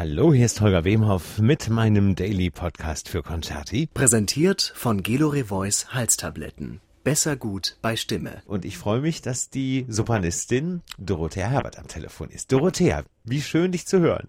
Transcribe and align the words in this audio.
Hallo, 0.00 0.32
hier 0.32 0.44
ist 0.44 0.60
Holger 0.60 0.84
Wemhoff 0.84 1.40
mit 1.40 1.70
meinem 1.70 2.14
Daily 2.14 2.50
Podcast 2.50 3.08
für 3.08 3.24
Concerti. 3.24 3.88
Präsentiert 3.92 4.72
von 4.76 5.02
Gelore 5.02 5.46
Voice 5.46 5.92
Halstabletten. 5.92 6.80
Besser 7.02 7.34
gut 7.34 7.76
bei 7.82 7.96
Stimme. 7.96 8.40
Und 8.46 8.64
ich 8.64 8.78
freue 8.78 9.00
mich, 9.00 9.22
dass 9.22 9.50
die 9.50 9.86
Sopranistin 9.88 10.82
Dorothea 10.98 11.48
Herbert 11.48 11.80
am 11.80 11.88
Telefon 11.88 12.28
ist. 12.30 12.52
Dorothea, 12.52 13.02
wie 13.24 13.40
schön 13.40 13.72
dich 13.72 13.88
zu 13.88 13.98
hören. 13.98 14.28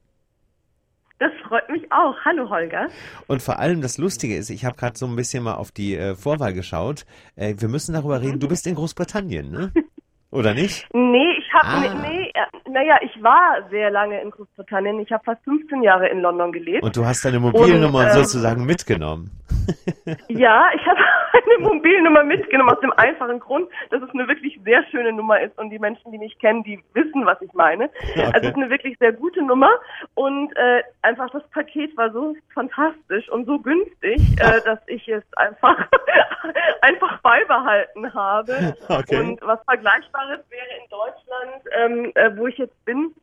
Das 1.19 1.31
freut 1.47 1.69
mich 1.69 1.83
auch. 1.91 2.15
Hallo 2.25 2.49
Holger. 2.49 2.87
Und 3.27 3.43
vor 3.43 3.59
allem 3.59 3.83
das 3.83 3.99
Lustige 3.99 4.35
ist, 4.35 4.49
ich 4.49 4.65
habe 4.65 4.75
gerade 4.75 4.97
so 4.97 5.05
ein 5.05 5.15
bisschen 5.15 5.43
mal 5.43 5.53
auf 5.53 5.71
die 5.71 5.95
äh, 5.95 6.15
Vorwahl 6.15 6.53
geschaut. 6.55 7.05
Äh, 7.35 7.53
wir 7.59 7.67
müssen 7.67 7.93
darüber 7.93 8.23
reden. 8.23 8.39
Du 8.39 8.47
bist 8.47 8.65
in 8.65 8.73
Großbritannien, 8.73 9.51
ne? 9.51 9.71
Oder 10.31 10.55
nicht? 10.55 10.87
Nee, 10.93 11.31
ich 11.37 11.38
habe, 11.61 11.67
Ah. 11.67 11.79
nee, 11.81 12.07
nee, 12.09 12.31
äh, 12.33 12.69
naja, 12.69 12.97
ich 13.01 13.21
war 13.23 13.57
sehr 13.69 13.91
lange 13.91 14.19
in 14.21 14.31
Großbritannien. 14.31 14.99
Ich 14.99 15.11
habe 15.11 15.23
fast 15.23 15.43
15 15.43 15.83
Jahre 15.83 16.07
in 16.09 16.21
London 16.21 16.51
gelebt. 16.51 16.83
Und 16.83 16.95
du 16.95 17.05
hast 17.05 17.23
deine 17.25 17.39
Mobilnummer 17.39 17.99
Und, 17.99 18.05
ähm, 18.05 18.11
sozusagen 18.23 18.65
mitgenommen. 18.65 19.31
Ja, 20.27 20.69
ich 20.73 20.85
habe 20.87 20.99
eine 21.33 21.67
Mobilnummer 21.67 22.23
mitgenommen 22.23 22.71
aus 22.71 22.79
dem 22.79 22.91
einfachen 22.93 23.39
Grund, 23.39 23.69
dass 23.89 24.01
es 24.01 24.09
eine 24.11 24.27
wirklich 24.27 24.59
sehr 24.63 24.83
schöne 24.91 25.11
Nummer 25.13 25.39
ist 25.41 25.57
und 25.57 25.69
die 25.69 25.79
Menschen, 25.79 26.11
die 26.11 26.17
mich 26.17 26.37
kennen, 26.39 26.63
die 26.63 26.81
wissen, 26.93 27.25
was 27.25 27.41
ich 27.41 27.53
meine. 27.53 27.89
Okay. 28.11 28.23
Also 28.33 28.47
es 28.47 28.47
ist 28.49 28.55
eine 28.55 28.69
wirklich 28.69 28.97
sehr 28.99 29.13
gute 29.13 29.41
Nummer 29.43 29.69
und 30.15 30.55
äh, 30.55 30.81
einfach 31.01 31.29
das 31.31 31.47
Paket 31.49 31.95
war 31.97 32.11
so 32.11 32.35
fantastisch 32.53 33.29
und 33.29 33.45
so 33.45 33.59
günstig, 33.59 34.21
äh, 34.39 34.61
dass 34.65 34.79
ich 34.87 35.07
es 35.07 35.23
einfach 35.35 35.77
einfach 36.81 37.19
beibehalten 37.21 38.13
habe. 38.13 38.75
Okay. 38.87 39.19
Und 39.19 39.41
was 39.41 39.59
Vergleichbares 39.65 40.39
wäre 40.49 40.67
in 40.81 40.89
Deutschland, 40.89 41.48
ähm, 41.77 42.11
äh, 42.15 42.35
wo 42.37 42.47
ich 42.47 42.57
jetzt 42.57 42.85
bin, 42.85 43.13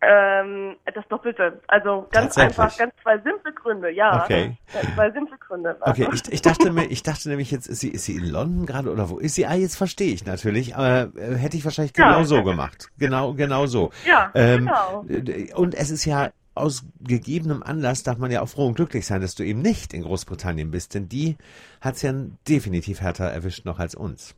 ähm, 0.00 0.76
das 0.94 1.06
Doppelte. 1.08 1.60
Also 1.66 2.06
ganz 2.12 2.36
einfach, 2.36 2.76
ganz 2.76 2.92
zwei 3.02 3.16
simple 3.18 3.52
Gründe, 3.54 3.90
ja. 3.90 4.22
Okay. 4.24 4.56
Ja, 4.74 4.80
Zwei 4.94 5.10
simple 5.12 5.38
Gründe. 5.38 5.76
Okay, 5.80 6.08
ich, 6.12 6.30
ich 6.32 6.42
dachte 6.42 6.72
mir, 6.72 6.84
ich 6.90 7.02
dachte 7.02 7.28
nämlich 7.28 7.50
jetzt, 7.50 7.66
ist 7.68 7.80
sie, 7.80 7.88
ist 7.88 8.04
sie 8.04 8.16
in 8.16 8.26
London 8.26 8.66
gerade 8.66 8.90
oder 8.90 9.08
wo 9.08 9.18
ist 9.18 9.34
sie? 9.34 9.46
Ah, 9.46 9.54
jetzt 9.54 9.76
verstehe 9.76 10.12
ich 10.12 10.26
natürlich, 10.26 10.76
aber 10.76 11.10
äh, 11.16 11.34
hätte 11.36 11.56
ich 11.56 11.64
wahrscheinlich 11.64 11.96
Ja. 11.96 12.12
genau 12.12 12.24
so 12.24 12.42
gemacht. 12.42 12.90
Genau, 12.98 13.32
genau 13.32 13.66
so. 13.66 13.90
Ja, 14.06 14.30
Ähm, 14.34 14.66
genau. 14.66 15.04
äh, 15.08 15.52
Und 15.54 15.74
es 15.74 15.90
ist 15.90 16.04
ja 16.04 16.30
aus 16.56 16.84
gegebenem 17.00 17.62
Anlass 17.62 18.02
darf 18.04 18.18
man 18.18 18.30
ja 18.30 18.40
auch 18.42 18.48
froh 18.48 18.66
und 18.66 18.74
glücklich 18.74 19.06
sein, 19.06 19.20
dass 19.20 19.34
du 19.34 19.42
eben 19.42 19.60
nicht 19.60 19.92
in 19.92 20.02
Großbritannien 20.02 20.70
bist, 20.70 20.94
denn 20.94 21.08
die 21.08 21.36
hat's 21.80 22.02
ja 22.02 22.12
definitiv 22.48 23.00
härter 23.00 23.24
erwischt 23.24 23.64
noch 23.64 23.78
als 23.80 23.94
uns. 23.94 24.36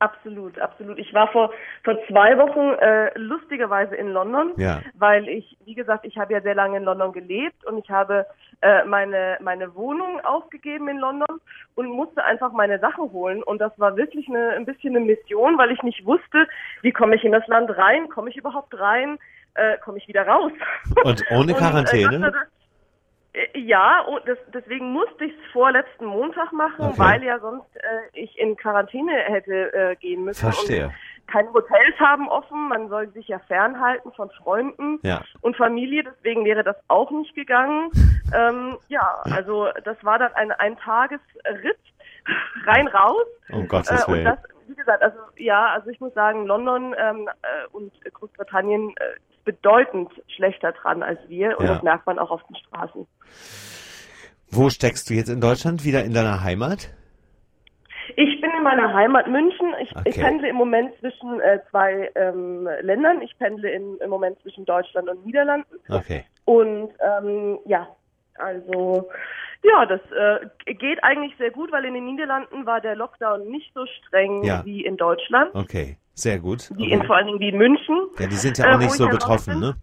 Absolut, 0.00 0.60
absolut. 0.60 0.96
Ich 0.98 1.12
war 1.12 1.26
vor 1.32 1.50
vor 1.82 1.96
zwei 2.06 2.38
Wochen 2.38 2.74
äh, 2.80 3.10
lustigerweise 3.18 3.96
in 3.96 4.12
London, 4.12 4.52
Ja. 4.56 4.80
weil 4.94 5.28
ich, 5.28 5.56
wie 5.64 5.74
gesagt, 5.74 6.04
ich 6.04 6.16
habe 6.16 6.32
ja 6.32 6.40
sehr 6.40 6.54
lange 6.54 6.76
in 6.76 6.84
London 6.84 7.12
gelebt 7.12 7.64
und 7.64 7.78
ich 7.78 7.90
habe 7.90 8.24
äh, 8.60 8.84
meine 8.84 9.38
meine 9.40 9.74
Wohnung 9.74 10.20
aufgegeben 10.24 10.88
in 10.88 10.98
London 10.98 11.40
und 11.74 11.88
musste 11.88 12.24
einfach 12.24 12.52
meine 12.52 12.78
Sachen 12.78 13.10
holen 13.12 13.42
und 13.42 13.60
das 13.60 13.72
war 13.76 13.96
wirklich 13.96 14.28
eine 14.28 14.50
ein 14.50 14.66
bisschen 14.66 14.94
eine 14.94 15.04
Mission, 15.04 15.58
weil 15.58 15.72
ich 15.72 15.82
nicht 15.82 16.06
wusste, 16.06 16.46
wie 16.82 16.92
komme 16.92 17.16
ich 17.16 17.24
in 17.24 17.32
das 17.32 17.46
Land 17.48 17.76
rein, 17.76 18.08
komme 18.08 18.30
ich 18.30 18.36
überhaupt 18.36 18.78
rein, 18.78 19.18
äh, 19.54 19.78
komme 19.78 19.98
ich 19.98 20.06
wieder 20.06 20.28
raus. 20.28 20.52
Und 21.02 21.24
ohne 21.32 21.54
Quarantäne? 21.60 22.20
Dank- 22.20 22.34
äh, 22.36 22.57
Ja, 23.54 24.00
und 24.02 24.26
das, 24.26 24.38
deswegen 24.52 24.92
musste 24.92 25.26
ich 25.26 25.32
es 25.32 25.52
vorletzten 25.52 26.06
Montag 26.06 26.52
machen, 26.52 26.86
Okay. 26.86 26.98
weil 26.98 27.22
ja 27.22 27.38
sonst 27.38 27.66
äh, 27.76 27.80
ich 28.14 28.36
in 28.38 28.56
Quarantäne 28.56 29.12
hätte 29.12 29.72
äh, 29.72 29.96
gehen 29.96 30.24
müssen. 30.24 30.40
Verstehe. 30.50 30.86
Und 30.86 30.92
keine 31.28 31.52
Hotels 31.52 31.94
haben 32.00 32.26
offen, 32.28 32.68
man 32.68 32.88
soll 32.88 33.08
sich 33.10 33.28
ja 33.28 33.38
fernhalten 33.40 34.10
von 34.12 34.30
Freunden 34.30 34.98
Ja. 35.02 35.20
und 35.42 35.56
Familie, 35.56 36.04
deswegen 36.04 36.44
wäre 36.46 36.64
das 36.64 36.76
auch 36.88 37.10
nicht 37.10 37.34
gegangen. 37.34 37.90
ähm, 38.34 38.78
ja, 38.88 39.20
also 39.30 39.68
das 39.84 40.02
war 40.02 40.18
dann 40.18 40.32
ein, 40.32 40.50
ein 40.52 40.76
Tagesritt 40.78 41.78
rein 42.66 42.88
raus. 42.88 43.26
Um 43.50 43.68
Gottes 43.68 43.90
Äh, 44.04 44.10
Willen. 44.10 44.24
das, 44.24 44.38
wie 44.66 44.74
gesagt, 44.74 45.02
also 45.02 45.18
ja, 45.36 45.66
also 45.66 45.90
ich 45.90 46.00
muss 46.00 46.14
sagen, 46.14 46.46
London 46.46 46.94
ähm, 46.98 47.28
äh, 47.42 47.66
und 47.72 47.92
Großbritannien 48.14 48.94
äh, 48.96 49.27
bedeutend 49.52 50.10
schlechter 50.36 50.72
dran 50.72 51.02
als 51.02 51.18
wir 51.28 51.58
und 51.58 51.64
Ja. 51.66 51.74
das 51.74 51.82
merkt 51.82 52.06
man 52.06 52.18
auch 52.18 52.30
auf 52.30 52.42
den 52.48 52.56
Straßen. 52.56 53.06
Wo 54.50 54.68
steckst 54.70 55.08
du 55.08 55.14
jetzt 55.14 55.28
in 55.28 55.40
Deutschland? 55.40 55.84
Wieder 55.84 56.04
in 56.04 56.12
deiner 56.14 56.42
Heimat? 56.44 56.90
Ich 58.16 58.40
bin 58.40 58.50
in 58.56 58.62
meiner 58.62 58.92
Heimat 58.94 59.26
München. 59.28 59.68
Ich, 59.82 59.90
Okay. 59.94 60.08
ich 60.10 60.16
pendle 60.16 60.48
im 60.48 60.56
Moment 60.56 60.90
zwischen 61.00 61.40
äh, 61.40 61.60
zwei 61.70 62.10
ähm, 62.14 62.68
Ländern. 62.80 63.20
Ich 63.22 63.36
pendle 63.38 63.70
in, 63.70 63.96
im 63.98 64.10
Moment 64.10 64.40
zwischen 64.42 64.64
Deutschland 64.64 65.08
und 65.08 65.24
Niederlanden. 65.26 65.74
Okay. 65.88 66.24
Und 66.46 66.90
ähm, 67.10 67.58
ja, 67.66 67.86
also 68.38 69.08
ja, 69.62 69.84
das 69.86 70.00
äh, 70.12 70.74
geht 70.74 71.02
eigentlich 71.04 71.34
sehr 71.36 71.50
gut, 71.50 71.70
weil 71.72 71.84
in 71.84 71.94
den 71.94 72.06
Niederlanden 72.06 72.64
war 72.64 72.80
der 72.80 72.96
Lockdown 72.96 73.48
nicht 73.50 73.72
so 73.74 73.84
streng 73.86 74.42
Ja. 74.44 74.64
wie 74.64 74.84
in 74.84 74.96
Deutschland, 74.96 75.54
Okay. 75.54 75.96
Sehr 76.18 76.40
gut. 76.40 76.70
in, 76.70 76.76
Okay. 76.98 77.06
vor 77.06 77.16
allen 77.16 77.26
Dingen 77.28 77.40
wie 77.40 77.48
in 77.50 77.58
München. 77.58 77.96
Ja, 78.18 78.26
die 78.26 78.34
sind 78.34 78.58
ja 78.58 78.64
äh, 78.64 78.68
auch 78.68 78.74
wo 78.74 78.78
nicht 78.78 78.90
ich 78.90 78.96
so 78.96 79.08
betroffen, 79.08 79.60
ne? 79.60 79.76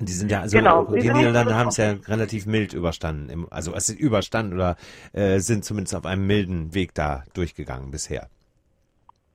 Die 0.00 0.12
sind 0.12 0.30
ja, 0.30 0.42
also 0.42 0.56
Genau, 0.56 0.84
die 0.84 1.00
die 1.00 1.10
Niederlande 1.10 1.56
haben 1.56 1.68
es 1.68 1.76
ja 1.78 1.94
relativ 2.06 2.46
mild 2.46 2.72
überstanden. 2.72 3.30
Im, 3.30 3.48
also 3.50 3.74
es 3.74 3.88
ist 3.88 3.98
überstanden 3.98 4.54
oder 4.54 4.76
äh, 5.12 5.38
sind 5.38 5.64
zumindest 5.64 5.96
auf 5.96 6.06
einem 6.06 6.26
milden 6.26 6.74
Weg 6.74 6.94
da 6.94 7.24
durchgegangen 7.34 7.90
bisher. 7.90 8.28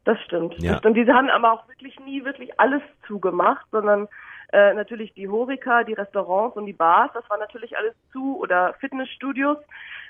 Das 0.06 0.18
stimmt. 0.22 0.54
Ja. 0.60 0.78
Stimmt. 0.78 0.96
Diese 0.98 1.14
haben 1.14 1.30
aber 1.30 1.52
auch 1.54 1.68
wirklich 1.68 2.00
nie 2.00 2.24
wirklich 2.24 2.60
alles 2.60 2.82
zugemacht, 3.08 3.66
sondern 3.72 4.08
äh, 4.54 4.74
natürlich 4.74 5.14
die 5.16 5.28
Horeca, 5.28 5.84
die 5.84 5.94
Restaurants 5.94 6.56
und 6.56 6.66
die 6.66 6.74
Bars, 6.74 7.12
das 7.14 7.28
war 7.30 7.40
natürlich 7.40 7.76
alles 7.76 7.96
zu 8.12 8.38
oder 8.40 8.76
Fitnessstudios, 8.80 9.58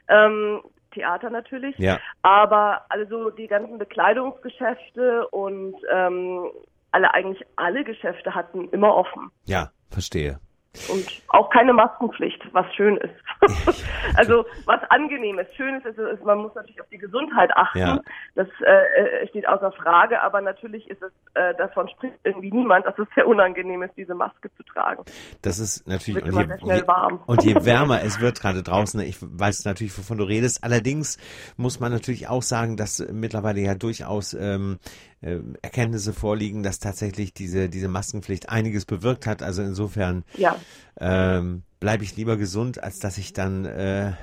ähm, 0.10 0.62
Theater 0.94 1.30
natürlich. 1.30 1.78
Ja. 1.78 2.00
Aber 2.22 2.86
also 2.90 3.30
die 3.30 3.48
ganzen 3.48 3.78
Bekleidungsgeschäfte 3.78 5.28
und 5.30 5.76
ähm, 5.92 6.50
alle 6.92 7.14
eigentlich 7.14 7.46
alle 7.56 7.84
Geschäfte 7.84 8.36
hatten 8.36 8.70
immer 8.70 8.96
offen. 8.96 9.32
Ja, 9.46 9.72
verstehe. 9.90 10.40
Und 10.90 11.06
auch 11.28 11.52
keine 11.52 11.72
Maskenpflicht, 11.72 12.42
was 12.52 12.66
schön 12.74 12.98
ist. 12.98 13.14
also 14.16 14.44
was 14.66 14.82
angenehm 14.90 15.38
ist. 15.38 15.54
Schön 15.56 15.76
ist, 15.76 15.86
ist, 15.86 16.00
ist, 16.00 16.24
man 16.24 16.40
muss 16.40 16.56
natürlich 16.56 16.82
auf 16.82 16.88
die 16.92 16.98
Gesundheit 16.98 17.52
achten. 17.56 17.78
Ja. 17.78 18.02
Das 18.34 18.48
äh, 18.62 19.28
steht 19.28 19.48
außer 19.48 19.72
Frage, 19.74 20.22
aber 20.24 20.42
natürlich 20.42 20.90
ist 20.90 21.02
es, 21.04 21.12
äh, 21.36 21.54
davon 21.56 21.88
spricht 21.90 22.16
irgendwie 22.24 22.52
niemand, 22.52 22.88
dass 22.88 22.98
es 22.98 23.08
sehr 23.14 23.28
unangenehm 23.28 23.84
ist, 23.84 23.96
diese 23.96 24.16
Maske 24.16 24.50
zu 24.56 24.64
tragen. 24.64 25.04
Das 25.44 25.60
ist 25.60 25.88
natürlich 25.88 26.24
und 26.24 26.34
je, 26.34 26.76
je, 26.76 26.84
und 27.28 27.44
je 27.44 27.66
wärmer 27.66 28.02
es 28.02 28.20
wird 28.20 28.42
gerade 28.42 28.64
draußen, 28.64 29.00
ich 29.02 29.18
weiß 29.22 29.66
natürlich, 29.66 29.96
wovon 29.96 30.18
du 30.18 30.24
redest. 30.24 30.64
Allerdings 30.64 31.20
muss 31.56 31.80
man 31.80 31.92
natürlich 31.92 32.30
auch 32.30 32.42
sagen, 32.42 32.78
dass 32.78 33.06
mittlerweile 33.12 33.62
ja 33.62 33.76
durchaus 33.76 34.34
ähm, 34.34 34.80
äh, 35.24 35.40
Erkenntnisse 35.62 36.14
vorliegen, 36.14 36.64
dass 36.64 36.80
tatsächlich 36.80 37.34
diese 37.34 37.70
diese 37.70 37.88
Maskenpflicht 37.88 38.50
einiges 38.50 38.86
bewirkt 38.86 39.26
hat. 39.28 39.42
Also 39.42 39.62
insofern 39.64 40.24
Ja. 40.38 40.56
ähm, 41.00 41.64
bleibe 41.80 42.04
ich 42.04 42.16
lieber 42.16 42.38
gesund, 42.38 42.84
als 42.84 43.00
dass 43.00 43.18
ich 43.18 43.34
dann 43.34 43.66
äh, 43.66 44.14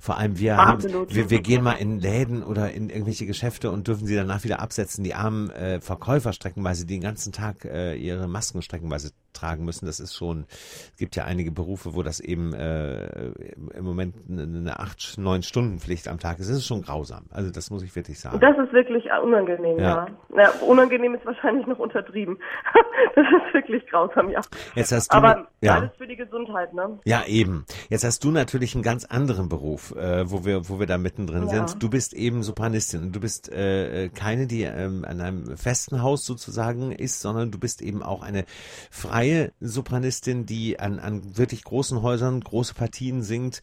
vor 0.00 0.18
allem 0.18 0.38
wir 0.38 0.56
haben, 0.56 0.82
wir, 0.82 1.30
wir 1.30 1.40
gehen 1.40 1.62
mal 1.62 1.74
in 1.74 1.98
Läden 1.98 2.42
oder 2.42 2.72
in 2.72 2.90
irgendwelche 2.90 3.26
Geschäfte 3.26 3.70
und 3.70 3.88
dürfen 3.88 4.06
sie 4.06 4.16
danach 4.16 4.44
wieder 4.44 4.60
absetzen. 4.60 5.04
Die 5.04 5.14
armen 5.14 5.50
äh, 5.50 5.80
Verkäufer 5.80 6.32
streckenweise, 6.32 6.86
die 6.86 6.94
den 6.94 7.02
ganzen 7.02 7.32
Tag 7.32 7.64
äh, 7.64 7.94
ihre 7.94 8.28
Masken 8.28 8.62
streckenweise 8.62 9.12
tragen 9.32 9.64
müssen. 9.64 9.86
Das 9.86 10.00
ist 10.00 10.14
schon, 10.14 10.44
es 10.48 10.96
gibt 10.98 11.16
ja 11.16 11.24
einige 11.24 11.50
Berufe, 11.50 11.94
wo 11.94 12.02
das 12.02 12.20
eben 12.20 12.52
äh, 12.52 13.30
im 13.74 13.84
Moment 13.84 14.14
eine, 14.28 14.42
eine 14.42 14.78
acht, 14.78 15.18
neun 15.18 15.42
Stunden 15.42 15.78
Pflicht 15.78 16.08
am 16.08 16.18
Tag 16.18 16.38
ist. 16.38 16.48
Das 16.48 16.56
ist 16.56 16.66
schon 16.66 16.82
grausam. 16.82 17.24
Also 17.30 17.50
das 17.50 17.70
muss 17.70 17.82
ich 17.82 17.94
wirklich 17.96 18.20
sagen. 18.20 18.38
Das 18.40 18.56
ist 18.58 18.72
wirklich 18.72 19.04
unangenehm, 19.22 19.78
Ja. 19.78 20.06
ja. 20.36 20.42
ja. 20.42 20.50
unangenehm 20.66 21.14
ist 21.14 21.24
wahrscheinlich 21.24 21.66
noch 21.66 21.78
untertrieben. 21.78 22.38
das 23.14 23.24
ist 23.24 23.54
wirklich 23.54 23.86
grausam, 23.86 24.30
ja. 24.30 24.40
Jetzt 24.74 24.92
hast 24.92 25.12
du, 25.12 25.16
Aber 25.16 25.48
ja. 25.60 25.76
alles 25.76 25.90
für 25.96 26.06
die 26.06 26.16
Gesundheit, 26.16 26.72
ne? 26.74 26.98
Ja, 27.04 27.24
eben. 27.26 27.64
Jetzt 27.88 28.04
hast 28.04 28.22
du 28.24 28.30
natürlich 28.30 28.74
einen 28.74 28.82
ganz 28.82 29.04
anderen 29.04 29.48
Beruf, 29.48 29.71
äh, 29.96 30.30
wo 30.30 30.44
wir, 30.44 30.68
wo 30.68 30.78
wir 30.78 30.86
da 30.86 30.98
mittendrin 30.98 31.48
Ja. 31.48 31.66
sind. 31.66 31.82
Du 31.82 31.88
bist 31.90 32.12
eben 32.14 32.42
Sopranistin 32.42 33.02
und 33.02 33.12
du 33.16 33.20
bist 33.20 33.48
äh, 33.50 34.08
keine, 34.14 34.46
die 34.46 34.62
ähm, 34.62 35.04
an 35.04 35.20
einem 35.20 35.56
festen 35.56 36.02
Haus 36.02 36.24
sozusagen 36.24 36.92
ist, 36.92 37.20
sondern 37.20 37.50
du 37.50 37.58
bist 37.58 37.82
eben 37.82 38.02
auch 38.02 38.22
eine 38.22 38.44
freie 38.90 39.52
Sopranistin, 39.60 40.46
die 40.46 40.78
an, 40.78 40.98
an 40.98 41.36
wirklich 41.36 41.64
großen 41.64 42.02
Häusern 42.02 42.40
große 42.40 42.74
Partien 42.74 43.22
singt, 43.22 43.62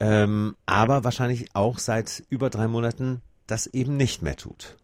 ähm, 0.00 0.56
aber 0.66 1.04
wahrscheinlich 1.04 1.54
auch 1.54 1.78
seit 1.78 2.22
über 2.30 2.50
drei 2.50 2.68
Monaten 2.68 3.20
das 3.46 3.66
eben 3.66 3.96
nicht 3.96 4.22
mehr 4.22 4.36
tut. 4.36 4.76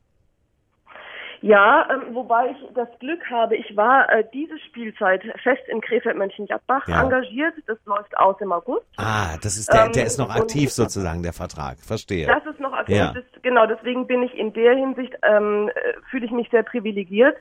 Ja, 1.47 1.87
ähm, 1.93 2.13
wobei 2.15 2.51
ich 2.51 2.57
das 2.75 2.89
Glück 2.99 3.23
habe, 3.31 3.55
ich 3.57 3.77
war 3.77 4.11
äh, 4.13 4.25
diese 4.33 4.59
Spielzeit 4.59 5.23
fest 5.45 5.63
in 5.69 5.81
Krefeld-Mönchengladbach 5.81 6.89
Ja. 6.89 7.03
engagiert. 7.05 7.55
Das 7.69 7.79
läuft 7.85 8.17
aus 8.19 8.35
im 8.41 8.51
August. 8.51 8.85
Ah, 8.97 9.37
das 9.41 9.57
ist 9.57 9.73
der, 9.73 9.87
Ähm, 9.87 9.93
der 9.93 10.07
ist 10.07 10.19
noch 10.19 10.35
aktiv 10.35 10.73
sozusagen, 10.73 11.23
der 11.23 11.33
Vertrag. 11.33 11.79
Verstehe. 11.79 12.27
Das 12.27 12.45
ist 12.47 12.59
noch 12.59 12.73
aktiv. 12.73 12.97
Ja. 12.97 13.13
Das, 13.13 13.23
genau, 13.43 13.65
deswegen 13.67 14.09
bin 14.09 14.25
ich 14.25 14.35
in 14.35 14.53
der 14.55 14.75
Hinsicht, 14.75 15.15
ähm, 15.23 15.69
äh, 15.69 15.93
fühle 16.11 16.27
ich 16.27 16.33
mich 16.33 16.51
sehr 16.51 16.65
privilegiert, 16.65 17.37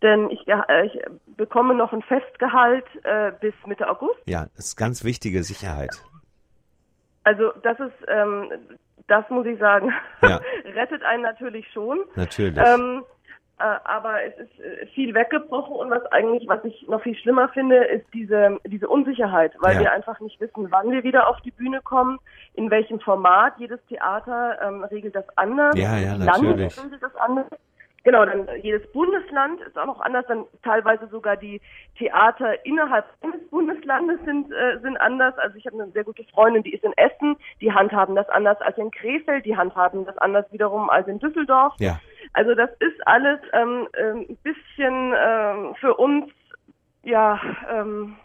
denn 0.00 0.30
ich, 0.30 0.48
äh, 0.48 0.86
ich 0.86 0.98
bekomme 1.36 1.74
noch 1.74 1.92
ein 1.92 2.00
Festgehalt 2.02 2.86
äh, 3.04 3.32
bis 3.42 3.52
Mitte 3.66 3.90
August. 3.90 4.20
Ja, 4.24 4.46
das 4.56 4.68
ist 4.68 4.76
ganz 4.76 5.04
wichtige 5.04 5.42
Sicherheit. 5.42 5.90
Also 7.24 7.52
das 7.62 7.78
ist, 7.78 7.92
ähm, 8.08 8.50
das 9.06 9.28
muss 9.28 9.44
ich 9.44 9.58
sagen, 9.58 9.92
Ja. 10.22 10.40
rettet 10.74 11.02
einen 11.02 11.22
natürlich 11.24 11.66
schon. 11.72 11.98
Natürlich. 12.14 12.56
Ähm, 12.56 13.02
äh, 13.02 13.19
aber 13.64 14.22
es 14.24 14.38
ist 14.38 14.60
äh, 14.60 14.86
viel 14.94 15.14
weggebrochen 15.14 15.74
und 15.76 15.90
was 15.90 16.04
eigentlich, 16.12 16.48
was 16.48 16.64
ich 16.64 16.86
noch 16.88 17.02
viel 17.02 17.14
schlimmer 17.16 17.48
finde, 17.50 17.76
ist 17.84 18.06
diese, 18.14 18.58
diese 18.66 18.88
Unsicherheit, 18.88 19.52
weil 19.60 19.74
Ja. 19.74 19.80
wir 19.80 19.92
einfach 19.92 20.18
nicht 20.20 20.40
wissen, 20.40 20.70
wann 20.70 20.90
wir 20.90 21.04
wieder 21.04 21.28
auf 21.28 21.40
die 21.42 21.50
Bühne 21.50 21.80
kommen, 21.82 22.18
in 22.54 22.70
welchem 22.70 23.00
Format. 23.00 23.54
Jedes 23.58 23.84
Theater 23.86 24.58
ähm, 24.62 24.84
regelt 24.84 25.14
das 25.14 25.26
anders. 25.36 25.74
Ja, 25.76 25.96
ja, 25.96 26.12
Jedes 26.14 26.26
natürlich. 26.26 26.76
Land 26.76 26.86
regelt 26.86 27.02
das 27.02 27.16
anders. 27.16 27.46
Genau, 28.02 28.24
dann 28.24 28.48
äh, 28.48 28.56
jedes 28.56 28.90
Bundesland 28.92 29.60
ist 29.60 29.76
auch 29.78 29.84
noch 29.84 30.00
anders, 30.00 30.24
dann 30.26 30.46
teilweise 30.62 31.06
sogar 31.08 31.36
die 31.36 31.60
Theater 31.98 32.64
innerhalb 32.64 33.04
eines 33.22 33.46
Bundeslandes 33.50 34.18
sind, 34.24 34.50
äh, 34.50 34.78
sind 34.80 34.96
anders. 34.96 35.36
Also 35.36 35.58
ich 35.58 35.66
habe 35.66 35.82
eine 35.82 35.92
sehr 35.92 36.04
gute 36.04 36.24
Freundin, 36.24 36.62
die 36.62 36.72
ist 36.72 36.82
in 36.82 36.94
Essen, 36.96 37.36
die 37.60 37.70
handhaben 37.72 38.14
das 38.16 38.26
anders 38.30 38.58
als 38.62 38.78
in 38.78 38.90
Krefeld, 38.90 39.44
die 39.44 39.54
handhaben 39.54 40.06
das 40.06 40.16
anders 40.16 40.50
wiederum 40.50 40.88
als 40.88 41.08
in 41.08 41.18
Düsseldorf. 41.18 41.74
ja. 41.78 42.00
Also 42.32 42.54
das 42.54 42.70
ist 42.78 43.06
alles 43.06 43.40
ähm, 43.52 43.88
ähm, 43.98 44.26
ein 44.28 44.36
bisschen 44.42 45.14
ähm, 45.16 45.74
für 45.80 45.94
uns, 45.94 46.32
ja, 47.02 47.40
ähm, 47.68 48.16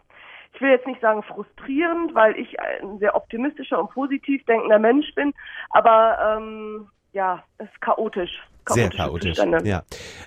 ich 0.54 0.62
will 0.62 0.70
jetzt 0.70 0.88
nicht 0.88 1.02
sagen 1.02 1.24
frustrierend, 1.24 2.14
weil 2.16 2.38
ich 2.38 2.60
ein 2.60 3.00
sehr 3.00 3.16
optimistischer 3.16 3.80
und 3.80 3.92
positiv 3.92 4.46
denkender 4.46 4.80
Mensch 4.80 5.14
bin, 5.16 5.34
aber 5.72 6.38
ähm, 6.38 6.90
ja, 7.14 7.44
es 7.58 7.68
ist 7.68 7.82
chaotisch. 7.82 8.42
Sehr 8.74 8.90
chaotisch. 8.90 9.36
Zustände. 9.36 9.68
Ja. 9.68 9.84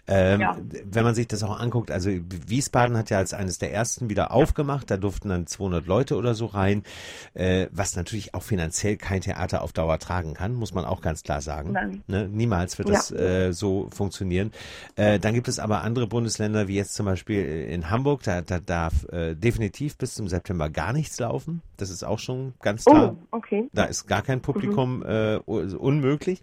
Ähm, 0.07 0.41
Ja. 0.41 0.57
Wenn 0.85 1.05
man 1.05 1.15
sich 1.15 1.27
das 1.29 1.43
auch 1.43 1.59
anguckt, 1.59 1.91
also 1.91 2.11
Wiesbaden 2.11 2.97
hat 2.97 3.11
ja 3.11 3.19
als 3.19 3.35
eines 3.35 3.59
der 3.59 3.73
ersten 3.73 4.09
wieder 4.09 4.31
aufgemacht, 4.33 4.91
da 4.91 4.97
durften 4.97 5.29
dann 5.29 5.47
200 5.47 5.87
Leute 5.87 6.17
oder 6.17 6.35
so 6.35 6.47
rein, 6.47 6.83
äh, 7.35 7.67
was 7.73 7.97
natürlich 7.97 8.35
auch 8.35 8.43
finanziell 8.43 8.97
kein 8.97 9.21
Theater 9.21 9.63
auf 9.63 9.73
Dauer 9.73 9.99
tragen 9.99 10.35
kann, 10.35 10.55
muss 10.55 10.73
man 10.75 10.85
auch 10.85 11.01
ganz 11.01 11.23
klar 11.23 11.41
sagen. 11.41 11.73
Nein. 11.73 12.03
Ne? 12.07 12.29
Niemals 12.29 12.79
wird 12.79 12.89
Ja. 12.89 12.95
das 12.97 13.11
äh, 13.11 13.53
so 13.53 13.89
funktionieren. 13.91 14.53
Äh, 14.97 15.19
dann 15.19 15.35
gibt 15.35 15.49
es 15.49 15.59
aber 15.59 15.83
andere 15.83 16.07
Bundesländer, 16.07 16.69
wie 16.69 16.77
jetzt 16.77 16.95
zum 16.95 17.07
Beispiel 17.07 17.45
in 17.69 17.91
Hamburg, 17.91 18.23
da, 18.23 18.41
da 18.43 18.59
darf 18.61 19.05
äh, 19.13 19.35
definitiv 19.35 19.97
bis 19.97 20.15
zum 20.15 20.29
September 20.29 20.69
gar 20.71 20.93
nichts 20.93 21.19
laufen. 21.19 21.63
Das 21.77 21.91
ist 21.91 22.05
auch 22.05 22.19
schon 22.19 22.55
ganz 22.61 22.85
klar. 22.85 23.17
Oh, 23.33 23.37
okay. 23.37 23.69
Da 23.73 23.85
ist 23.85 24.07
gar 24.07 24.23
kein 24.23 24.41
Publikum 24.41 25.03
äh, 25.05 25.37
unmöglich. 25.47 26.43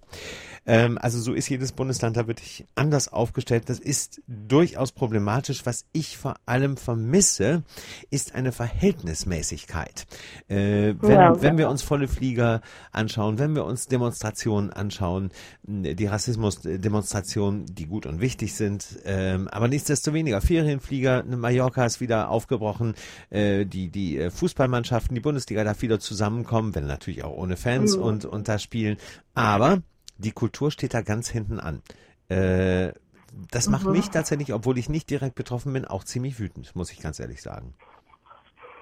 Ähm, 0.68 0.98
also 1.00 1.20
so 1.20 1.34
ist 1.34 1.50
jedes 1.50 1.72
Bundesland 1.72 2.18
da 2.18 2.28
wirklich 2.28 2.66
anders 2.76 3.08
aufgestellt. 3.12 3.70
Das 3.70 3.80
ist 3.80 4.22
durchaus 4.28 4.92
problematisch. 4.92 5.66
Was 5.66 5.86
ich 5.94 6.18
vor 6.18 6.36
allem 6.46 6.78
vermisse, 6.78 7.64
ist 8.10 8.34
eine 8.36 8.52
Verhältnismäßigkeit. 8.52 10.06
Äh, 10.48 10.96
wenn, 11.00 11.12
Ja. 11.12 11.42
wenn 11.42 11.58
wir 11.58 11.70
uns 11.70 11.82
volle 11.84 12.08
Flieger 12.08 12.62
anschauen, 12.92 13.38
wenn 13.40 13.56
wir 13.56 13.66
uns 13.66 13.88
Demonstrationen 13.88 14.72
anschauen, 14.72 15.30
die 15.64 16.06
Rassismusdemonstrationen, 16.06 17.66
die 17.68 17.86
gut 17.86 18.06
und 18.06 18.20
wichtig 18.22 18.56
sind, 18.56 19.00
ähm, 19.06 19.48
aber 19.50 19.68
nichtsdestoweniger 19.68 20.42
Ferienflieger, 20.42 21.24
Mallorca 21.24 21.86
ist 21.86 22.02
wieder 22.02 22.30
aufgebrochen, 22.30 22.96
äh, 23.30 23.66
die 23.66 23.90
die 23.90 24.18
äh, 24.18 24.30
Fußballmannschaften, 24.32 25.16
die 25.16 25.22
Bundesliga 25.22 25.64
darf 25.64 25.82
wieder 25.82 26.00
zusammenkommen, 26.00 26.76
wenn 26.76 26.88
natürlich 26.88 27.24
auch 27.24 27.36
ohne 27.36 27.58
Fans 27.58 27.96
Mhm. 27.98 28.04
und 28.04 28.26
und 28.26 28.48
da 28.48 28.60
spielen, 28.60 28.98
aber 29.34 29.82
die 30.18 30.32
Kultur 30.32 30.72
steht 30.72 30.94
da 30.94 31.02
ganz 31.02 31.30
hinten 31.30 31.60
an. 31.60 31.82
Äh, 32.30 32.94
das 33.52 33.70
macht 33.70 33.86
Mhm. 33.86 33.92
mich 33.94 34.10
tatsächlich, 34.12 34.54
obwohl 34.54 34.78
ich 34.78 34.90
nicht 34.90 35.10
direkt 35.10 35.36
betroffen 35.36 35.74
bin, 35.74 35.86
auch 35.86 36.04
ziemlich 36.04 36.40
wütend, 36.40 36.76
muss 36.76 36.92
ich 36.92 37.02
ganz 37.02 37.20
ehrlich 37.20 37.42
sagen. 37.42 37.74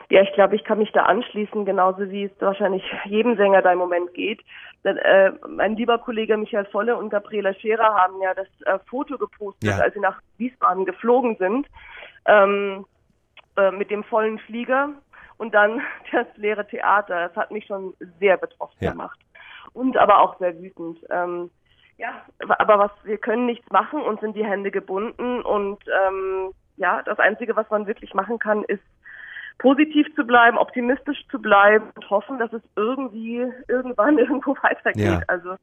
Ja, 0.10 0.22
ich 0.22 0.32
glaube, 0.34 0.56
ich 0.56 0.64
kann 0.64 0.78
mich 0.78 0.92
da 0.92 1.04
anschließen, 1.04 1.66
genauso 1.66 2.10
wie 2.12 2.26
es 2.26 2.32
wahrscheinlich 2.40 2.84
jedem 3.06 3.36
Sänger 3.36 3.64
da 3.64 3.72
im 3.72 3.80
Moment 3.80 4.14
geht. 4.14 4.42
Denn, 4.84 4.98
äh, 4.98 5.32
mein 5.48 5.76
lieber 5.76 5.98
Kollege 5.98 6.38
Michael 6.38 6.66
Volle 6.66 6.96
und 6.98 7.10
Gabriela 7.10 7.54
Scherer 7.56 7.96
haben 7.96 8.22
ja 8.22 8.34
das 8.36 8.48
äh, 8.66 8.78
Foto 8.88 9.18
gepostet, 9.18 9.64
Ja. 9.64 9.78
als 9.78 9.94
sie 9.96 10.00
nach 10.02 10.22
Wiesbaden 10.38 10.86
geflogen 10.86 11.38
sind, 11.38 11.68
ähm, 12.26 12.86
äh, 13.58 13.72
mit 13.72 13.90
dem 13.90 14.04
vollen 14.04 14.38
Flieger 14.40 14.90
und 15.38 15.54
dann 15.56 15.82
das 16.12 16.28
leere 16.36 16.68
Theater. 16.68 17.30
Das 17.30 17.36
hat 17.36 17.50
mich 17.50 17.66
schon 17.66 17.96
sehr 18.20 18.38
betroffen 18.38 18.78
Ja. 18.82 18.92
gemacht. 18.92 19.20
Und 19.74 19.98
aber 19.98 20.20
auch 20.22 20.38
sehr 20.40 20.58
wütend. 20.60 21.00
Ähm, 21.10 21.50
ja, 21.98 22.26
aber 22.40 22.80
was 22.80 22.92
wir 23.04 23.18
können 23.18 23.46
nichts 23.46 23.70
machen, 23.72 24.02
uns 24.02 24.20
sind 24.22 24.36
die 24.36 24.46
Hände 24.46 24.72
gebunden 24.72 25.42
und 25.42 25.80
ähm, 26.08 26.52
ja, 26.76 27.02
das 27.04 27.20
Einzige, 27.20 27.56
was 27.56 27.70
man 27.70 27.86
wirklich 27.86 28.14
machen 28.14 28.40
kann, 28.40 28.64
ist 28.64 28.84
positiv 29.60 30.08
zu 30.16 30.26
bleiben, 30.26 30.58
optimistisch 30.58 31.26
zu 31.30 31.40
bleiben 31.40 31.92
und 31.96 32.10
hoffen, 32.10 32.40
dass 32.40 32.52
es 32.52 32.64
irgendwie 32.76 33.46
irgendwann 33.68 34.18
irgendwo 34.20 34.56
weitergeht. 34.62 35.04
Ja. 35.04 35.22
Also 35.28 35.56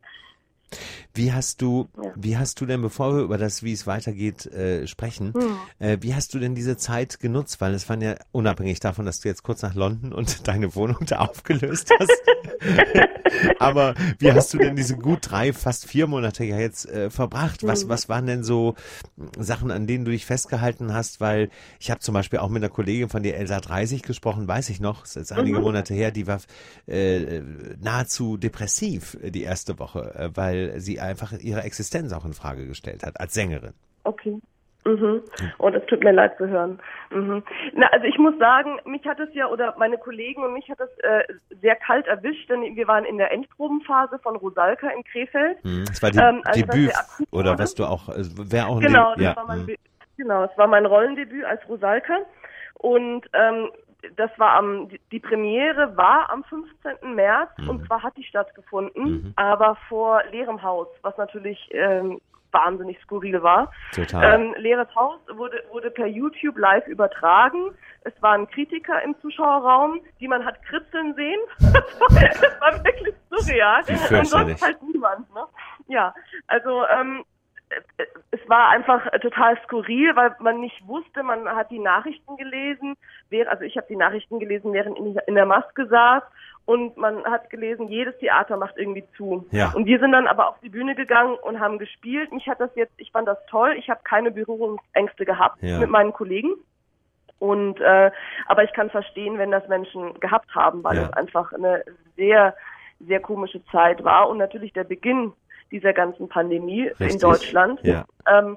Wie 1.14 1.32
hast 1.32 1.62
du, 1.62 1.88
Ja. 1.96 2.12
wie 2.16 2.36
hast 2.36 2.60
du 2.60 2.66
denn, 2.66 2.82
bevor 2.82 3.14
wir 3.16 3.22
über 3.22 3.38
das, 3.38 3.62
wie 3.62 3.72
es 3.72 3.86
weitergeht, 3.86 4.46
äh, 4.46 4.86
sprechen, 4.86 5.32
Hm. 5.34 5.56
äh, 5.78 5.98
wie 6.00 6.14
hast 6.14 6.32
du 6.34 6.38
denn 6.38 6.54
diese 6.54 6.76
Zeit 6.76 7.20
genutzt? 7.20 7.60
Weil 7.60 7.74
es 7.74 7.88
waren 7.88 8.00
ja 8.00 8.14
unabhängig 8.32 8.80
davon, 8.80 9.06
dass 9.06 9.20
du 9.20 9.28
jetzt 9.28 9.42
kurz 9.42 9.62
nach 9.62 9.74
London 9.74 10.12
und 10.12 10.46
deine 10.48 10.74
Wohnung 10.74 10.98
da 11.06 11.18
aufgelöst 11.18 11.90
hast. 11.98 12.22
Aber 13.58 13.94
wie 14.18 14.32
hast 14.32 14.52
du 14.54 14.58
denn 14.58 14.76
diese 14.76 14.96
gut 14.96 15.30
drei, 15.30 15.52
fast 15.52 15.86
vier 15.86 16.06
Monate 16.06 16.44
ja 16.44 16.58
jetzt 16.58 16.86
äh, 16.88 17.10
verbracht? 17.10 17.62
Was, 17.66 17.82
Hm. 17.82 17.88
was 17.88 18.08
waren 18.08 18.26
denn 18.26 18.42
so 18.44 18.74
Sachen, 19.38 19.70
an 19.70 19.86
denen 19.86 20.04
du 20.04 20.10
dich 20.10 20.26
festgehalten 20.26 20.92
hast? 20.92 21.20
Weil 21.20 21.50
ich 21.78 21.90
habe 21.90 22.00
zum 22.00 22.14
Beispiel 22.14 22.38
auch 22.40 22.48
mit 22.48 22.62
einer 22.62 22.72
Kollegin 22.72 23.08
von 23.08 23.22
dir, 23.22 23.36
Elsa 23.36 23.60
30, 23.60 24.02
gesprochen, 24.02 24.48
weiß 24.48 24.68
ich 24.70 24.80
noch, 24.80 25.04
ist 25.04 25.16
jetzt 25.16 25.32
einige 25.32 25.58
Mhm. 25.58 25.64
Monate 25.64 25.94
her, 25.94 26.10
die 26.10 26.26
war 26.26 26.40
äh, 26.86 27.40
nahezu 27.80 28.36
depressiv 28.36 29.16
äh, 29.22 29.30
die 29.30 29.42
erste 29.42 29.78
Woche, 29.78 30.14
äh, 30.14 30.30
weil 30.68 30.80
sie 30.80 31.00
einfach 31.00 31.32
ihre 31.32 31.62
Existenz 31.62 32.12
auch 32.12 32.24
in 32.24 32.32
Frage 32.32 32.66
gestellt 32.66 33.02
hat 33.04 33.20
als 33.20 33.34
Sängerin. 33.34 33.74
Okay. 34.04 34.38
Mhm. 34.84 35.22
Und 35.58 35.74
es 35.74 35.84
tut 35.86 36.02
mir 36.02 36.12
leid 36.12 36.38
zu 36.38 36.48
hören. 36.48 36.78
Mhm. 37.10 37.42
Na, 37.74 37.86
also 37.88 38.06
ich 38.06 38.16
muss 38.16 38.38
sagen, 38.38 38.78
mich 38.86 39.04
hat 39.04 39.20
es 39.20 39.28
ja 39.34 39.46
oder 39.46 39.74
meine 39.78 39.98
Kollegen 39.98 40.42
und 40.42 40.54
mich 40.54 40.70
hat 40.70 40.80
es 40.80 40.88
äh, 41.00 41.22
sehr 41.60 41.76
kalt 41.76 42.06
erwischt, 42.06 42.48
denn 42.48 42.62
wir 42.74 42.88
waren 42.88 43.04
in 43.04 43.18
der 43.18 43.30
Endprobenphase 43.30 44.18
von 44.20 44.36
Rosalka 44.36 44.88
in 44.88 45.04
Krefeld. 45.04 45.62
Mhm. 45.64 45.84
Das 45.86 46.02
war 46.02 46.10
die 46.10 46.18
Ähm, 46.18 46.40
als 46.44 46.60
das 46.60 46.66
Debüt 46.66 46.92
oder 47.30 47.58
was 47.58 47.74
du 47.74 47.84
auch, 47.84 48.08
äh, 48.08 48.24
wäre 48.50 48.68
auch 48.68 48.76
ein 48.76 48.86
Genau, 48.86 49.10
Debüt. 49.10 49.26
das 49.26 49.34
ja. 49.34 49.36
war 49.36 49.46
mein 49.46 49.66
mhm. 49.66 49.76
Genau, 50.16 50.44
es 50.44 50.58
war 50.58 50.66
mein 50.66 50.86
Rollendebüt 50.86 51.44
als 51.44 51.66
Rosalka 51.68 52.18
und 52.74 53.22
ähm, 53.32 53.70
das 54.16 54.30
war 54.38 54.54
am 54.54 54.88
die- 55.10 55.20
Premiere 55.20 55.96
war 55.96 56.30
am 56.30 56.44
15. 56.44 57.14
März 57.14 57.50
Mhm. 57.58 57.68
und 57.68 57.86
zwar 57.86 58.02
hat 58.02 58.16
die 58.16 58.24
stattgefunden, 58.24 59.04
Mhm. 59.04 59.32
aber 59.36 59.76
vor 59.88 60.22
leerem 60.30 60.62
Haus, 60.62 60.88
was 61.02 61.16
natürlich 61.18 61.68
ähm, 61.72 62.20
wahnsinnig 62.52 62.98
skurril 63.02 63.42
war. 63.44 63.70
Total. 63.94 64.40
Ähm, 64.40 64.54
leeres 64.58 64.92
Haus 64.96 65.20
wurde, 65.34 65.62
wurde 65.70 65.90
per 65.90 66.06
YouTube 66.06 66.58
live 66.58 66.84
übertragen. 66.88 67.70
Es 68.02 68.12
waren 68.22 68.48
Kritiker 68.50 69.00
im 69.02 69.14
Zuschauerraum, 69.20 70.00
die 70.18 70.26
man 70.26 70.44
hat 70.44 70.60
kritzeln 70.64 71.14
sehen. 71.14 71.38
das 71.60 72.60
war 72.60 72.84
wirklich 72.84 73.14
surreal. 73.30 73.82
Und 74.18 74.26
sonst 74.26 74.62
halt 74.64 74.82
niemand. 74.82 75.32
Ne? 75.32 75.44
Ja, 75.86 76.12
also 76.48 76.84
ähm, 76.88 77.20
äh, 77.20 77.24
es 78.30 78.48
war 78.48 78.68
einfach 78.70 79.06
äh, 79.12 79.18
total 79.20 79.58
skurril, 79.64 80.14
weil 80.16 80.34
man 80.40 80.60
nicht 80.60 80.86
wusste, 80.86 81.22
man 81.22 81.48
hat 81.48 81.70
die 81.70 81.78
Nachrichten 81.78 82.36
gelesen, 82.36 82.96
also 83.48 83.64
ich 83.64 83.76
habe 83.76 83.86
die 83.88 83.96
Nachrichten 83.96 84.40
gelesen, 84.40 84.72
während 84.72 84.98
ich 84.98 85.16
in 85.26 85.34
der 85.34 85.46
Maske 85.46 85.86
saß 85.86 86.22
und 86.66 86.96
man 86.96 87.24
hat 87.24 87.48
gelesen, 87.50 87.88
jedes 87.88 88.16
Theater 88.18 88.56
macht 88.56 88.76
irgendwie 88.76 89.04
zu. 89.16 89.46
Ja. 89.50 89.72
Und 89.74 89.86
wir 89.86 89.98
sind 89.98 90.12
dann 90.12 90.26
aber 90.26 90.48
auf 90.48 90.60
die 90.60 90.68
Bühne 90.68 90.94
gegangen 90.94 91.36
und 91.42 91.58
haben 91.60 91.78
gespielt. 91.78 92.32
Mich 92.32 92.46
hat 92.48 92.60
das 92.60 92.70
jetzt, 92.74 92.92
ich 92.98 93.10
fand 93.12 93.26
das 93.28 93.38
toll, 93.46 93.74
ich 93.78 93.88
habe 93.88 94.00
keine 94.04 94.30
Berührungsängste 94.30 95.24
gehabt 95.24 95.62
Ja. 95.62 95.78
mit 95.78 95.90
meinen 95.90 96.12
Kollegen. 96.12 96.54
Und 97.38 97.80
äh, 97.80 98.10
aber 98.46 98.64
ich 98.64 98.72
kann 98.74 98.90
verstehen, 98.90 99.38
wenn 99.38 99.50
das 99.50 99.66
Menschen 99.68 100.18
gehabt 100.20 100.54
haben, 100.54 100.84
weil 100.84 100.96
Ja. 100.96 101.04
es 101.04 101.12
einfach 101.14 101.52
eine 101.52 101.82
sehr, 102.16 102.54
sehr 103.00 103.20
komische 103.20 103.64
Zeit 103.66 104.04
war 104.04 104.28
und 104.28 104.38
natürlich 104.38 104.72
der 104.74 104.84
Beginn 104.84 105.32
dieser 105.70 105.92
ganzen 105.92 106.28
Pandemie 106.28 106.86
in 106.86 106.94
Richtig. 106.94 107.20
Deutschland. 107.20 107.80
Ja. 107.82 108.04
Ähm, 108.28 108.56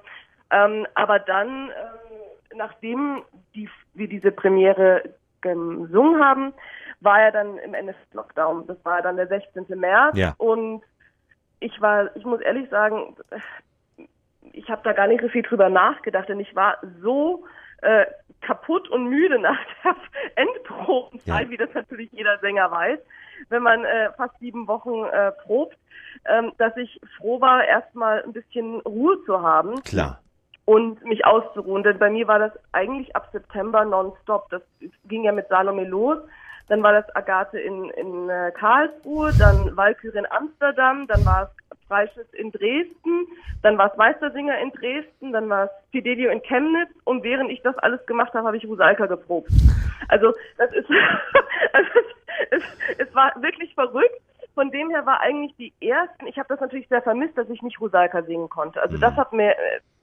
ähm, 0.52 0.88
aber 0.96 1.20
dann, 1.20 1.70
ähm, 1.70 2.58
nachdem 2.58 3.24
die, 3.56 3.70
wir 3.94 4.08
diese 4.08 4.32
Premiere 4.32 5.04
gesungen 5.42 6.24
haben, 6.24 6.54
war 7.02 7.22
ja 7.22 7.32
dann 7.32 7.58
im 7.58 7.74
Endeffekt 7.74 8.14
Lockdown. 8.14 8.66
Das 8.68 8.78
war 8.86 9.02
dann 9.02 9.18
der 9.18 9.28
16. 9.28 9.66
März 9.80 10.18
Ja. 10.18 10.34
und 10.38 10.82
ich 11.60 11.80
war, 11.82 12.16
ich 12.16 12.24
muss 12.26 12.42
ehrlich 12.42 12.70
sagen, 12.70 13.16
ich 14.52 14.70
habe 14.70 14.82
da 14.84 14.94
gar 14.94 15.08
nicht 15.08 15.22
so 15.22 15.30
viel 15.30 15.42
drüber 15.44 15.70
nachgedacht, 15.70 16.30
denn 16.30 16.40
ich 16.40 16.56
war 16.56 16.78
so 17.02 17.46
äh, 17.82 18.06
kaputt 18.42 18.90
und 18.90 19.06
müde 19.06 19.40
nach 19.40 19.58
der 19.84 19.96
Endprobenzeit, 20.36 21.46
Ja. 21.46 21.50
wie 21.50 21.58
das 21.58 21.74
natürlich 21.74 22.12
jeder 22.12 22.38
Sänger 22.40 22.70
weiß, 22.72 23.00
wenn 23.50 23.64
man 23.64 23.86
äh, 23.86 24.12
fast 24.18 24.38
sieben 24.40 24.68
Wochen 24.68 25.06
äh, 25.06 25.32
probt, 25.32 25.78
ähm, 26.26 26.52
dass 26.58 26.76
ich 26.78 27.00
froh 27.18 27.42
war, 27.42 27.64
erstmal 27.66 28.24
ein 28.24 28.34
bisschen 28.34 28.80
Ruhe 28.82 29.18
zu 29.26 29.42
haben. 29.42 29.82
Klar. 29.84 30.20
und 30.66 31.04
mich 31.04 31.26
auszuruhen. 31.26 31.84
Denn 31.84 32.00
bei 32.00 32.10
mir 32.10 32.28
war 32.28 32.40
das 32.40 32.54
eigentlich 32.72 33.16
ab 33.16 33.28
September 33.34 33.84
nonstop. 33.84 34.50
Das 34.50 34.62
ging 35.06 35.26
ja 35.26 35.34
mit 35.34 35.50
Salome 35.50 35.86
los. 35.86 36.20
Dann 36.70 36.82
war 36.82 36.94
das 36.94 37.14
Agathe 37.16 37.60
in, 37.60 37.90
in 37.90 38.30
äh, 38.30 38.52
Karlsruhe, 38.58 39.34
dann 39.38 39.76
Walküre 39.76 40.18
in 40.18 40.32
Amsterdam, 40.32 41.08
dann 41.08 41.26
war 41.26 41.44
es 41.44 41.78
Freischiss 41.88 42.32
in 42.34 42.52
Dresden, 42.52 43.28
dann 43.62 43.78
war 43.78 43.92
es 43.92 43.98
Meistersinger 43.98 44.58
in 44.60 44.72
Dresden, 44.72 45.34
dann 45.34 45.50
war 45.50 45.66
es 45.66 45.72
Fidelio 45.92 46.32
in 46.32 46.42
Chemnitz 46.42 46.90
und 47.04 47.24
während 47.24 47.52
ich 47.52 47.62
das 47.62 47.78
alles 47.80 48.04
gemacht 48.06 48.34
habe, 48.34 48.48
habe 48.48 48.58
ich 48.58 48.66
Rusalka 48.66 49.06
geprobt. 49.06 49.50
Also 50.10 50.34
das 50.58 50.72
ist, 50.74 50.83
war 53.24 53.42
wirklich 53.42 53.74
verrückt. 53.74 54.22
Von 54.54 54.70
dem 54.70 54.90
her 54.92 55.06
war 55.06 55.20
eigentlich 55.22 55.56
die 55.58 55.74
ersten, 55.82 56.28
ich 56.28 56.38
habe 56.38 56.48
das 56.50 56.60
natürlich 56.60 56.88
sehr 56.88 57.02
vermisst, 57.02 57.38
dass 57.38 57.50
ich 57.50 57.62
nicht 57.64 57.82
Rusalka 57.82 58.22
singen 58.22 58.50
konnte. 58.50 58.82
Also 58.82 58.98
das 58.98 59.16
hat 59.16 59.34
mir 59.34 59.56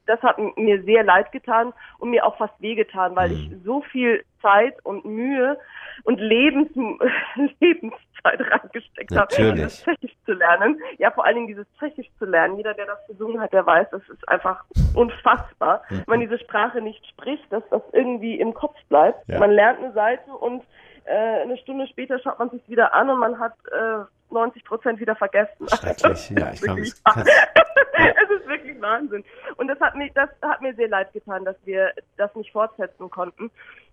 das 0.06 0.20
hat 0.22 0.38
mir 0.56 0.82
sehr 0.82 1.04
leid 1.04 1.30
getan 1.30 1.72
und 1.98 2.10
mir 2.10 2.26
auch 2.26 2.36
fast 2.36 2.60
wehgetan, 2.60 3.14
weil 3.14 3.30
ich 3.30 3.50
so 3.64 3.82
viel 3.82 4.24
Zeit 4.42 4.74
und 4.84 5.04
Mühe 5.04 5.56
und 6.02 6.18
Lebens 6.18 6.68
Lebenszeit 7.60 8.40
reingesteckt 8.40 9.14
habe, 9.14 9.28
dieses 9.36 9.84
Tschechisch 9.84 10.16
zu 10.24 10.32
lernen. 10.32 10.80
Ja, 10.98 11.12
vor 11.12 11.24
allen 11.24 11.36
Dingen 11.36 11.46
dieses 11.46 11.66
Tschechisch 11.78 12.08
zu 12.18 12.24
lernen. 12.24 12.56
Jeder, 12.56 12.74
der 12.74 12.86
das 12.86 13.06
gesungen 13.06 13.40
hat, 13.40 13.52
der 13.52 13.64
weiß, 13.64 13.88
das 13.90 14.02
ist 14.08 14.28
einfach 14.28 14.64
unfassbar. 14.94 15.82
Wenn 15.88 16.04
man 16.06 16.20
diese 16.20 16.38
Sprache 16.40 16.80
nicht 16.80 17.06
spricht, 17.06 17.52
dass 17.52 17.62
das 17.70 17.82
irgendwie 17.92 18.40
im 18.40 18.52
Kopf 18.52 18.76
bleibt. 18.88 19.28
Ja. 19.28 19.38
Man 19.38 19.52
lernt 19.52 19.78
eine 19.78 19.92
Seite 19.92 20.32
und 20.32 20.64
äh, 21.04 21.42
eine 21.42 21.56
Stunde 21.58 21.86
später 21.88 22.18
schaut 22.18 22.38
man 22.38 22.50
sich 22.50 22.66
wieder 22.68 22.94
an 22.94 23.10
und 23.10 23.18
man 23.18 23.38
hat 23.38 23.54
äh, 23.72 24.04
90 24.32 24.64
Prozent 24.64 25.00
wieder 25.00 25.16
vergessen. 25.16 25.68
Schrecklich, 25.68 26.30
ja, 26.30 26.50
ich 26.52 26.60
glaube, 26.60 26.80
es, 26.80 27.02
es 27.14 28.40
ist 28.40 28.48
wirklich 28.48 28.80
Wahnsinn. 28.80 29.24
Und 29.56 29.68
das 29.68 29.80
hat 29.80 29.94
mir, 29.94 30.10
das 30.14 30.30
hat 30.42 30.62
mir 30.62 30.74
sehr 30.74 30.88
leid 30.88 31.12
getan, 31.12 31.44
dass 31.44 31.56
wir 31.64 31.92
das 32.16 32.34
nicht 32.34 32.52
fortsetzen 32.52 33.10
konnten. 33.10 33.50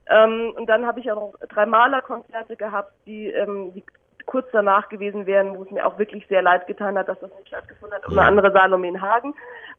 Ähm, 0.09 0.53
und 0.55 0.67
dann 0.67 0.85
habe 0.85 0.99
ich 0.99 1.11
auch 1.11 1.33
noch 1.33 1.47
drei 1.49 1.65
Malerkonzerte 1.65 2.55
gehabt, 2.55 2.93
die, 3.05 3.27
ähm, 3.27 3.73
die 3.73 3.83
kurz 4.25 4.47
danach 4.51 4.89
gewesen 4.89 5.25
wären, 5.25 5.57
wo 5.57 5.63
es 5.63 5.71
mir 5.71 5.85
auch 5.85 5.97
wirklich 5.97 6.27
sehr 6.27 6.41
leid 6.41 6.67
getan 6.67 6.97
hat, 6.97 7.07
dass 7.07 7.19
das 7.19 7.33
nicht 7.35 7.47
stattgefunden 7.47 7.97
hat. 7.97 8.05
Und 8.07 8.17
eine 8.17 8.27
andere 8.27 8.51
Salome 8.51 8.87
in 8.87 9.01
Hagen. 9.01 9.33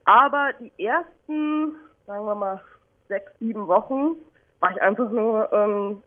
Aber 0.04 0.50
die 0.58 0.72
ersten, 0.82 1.76
sagen 2.06 2.24
wir 2.24 2.34
mal, 2.34 2.60
sechs, 3.08 3.30
sieben 3.38 3.68
Wochen 3.68 4.16
war 4.60 4.70
ich 4.72 4.82
einfach 4.82 5.10
nur 5.10 5.52
ähm, 5.52 6.02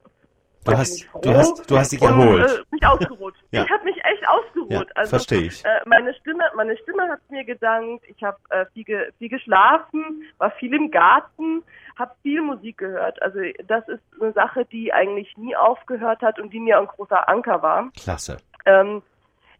Du 0.64 0.78
hast, 0.78 1.08
du 1.22 1.34
hast, 1.34 1.72
du 1.72 1.78
hast 1.78 1.92
dich 1.92 2.02
erholt. 2.02 2.44
Und, 2.44 2.60
äh, 2.60 2.64
mich 2.70 2.86
ausgeruht. 2.86 3.34
ja. 3.52 3.64
Ich 3.64 3.70
habe 3.70 3.84
mich 3.84 3.98
echt 3.98 4.28
ausgeruht. 4.28 4.72
Ja, 4.72 4.84
also, 4.94 5.10
verstehe 5.10 5.42
ich. 5.42 5.66
Äh, 5.66 5.82
meine 5.86 6.14
Stimme, 6.14 6.44
meine 6.56 6.78
Stimme 6.78 7.08
hat 7.10 7.20
mir 7.30 7.44
gedankt. 7.44 8.06
Ich 8.08 8.22
habe 8.22 8.38
äh, 8.50 8.66
viel, 8.74 8.84
ge, 8.84 9.12
viel 9.18 9.30
geschlafen, 9.30 10.24
war 10.38 10.52
viel 10.52 10.74
im 10.76 10.92
Garten, 10.92 11.64
habe 11.98 12.12
viel 12.22 12.42
Musik 12.42 12.78
gehört. 12.78 13.22
Also 13.24 13.40
das 13.68 13.88
ist 13.88 14.04
eine 14.22 14.34
Sache, 14.34 14.66
die 14.66 14.94
eigentlich 14.94 15.36
nie 15.36 15.56
aufgehört 15.56 16.22
hat 16.22 16.40
und 16.40 16.54
die 16.54 16.60
mir 16.60 16.80
ein 16.80 16.88
großer 16.88 17.28
Anker 17.28 17.62
war. 17.64 17.90
Klasse. 18.00 18.38
Ähm, 18.66 19.02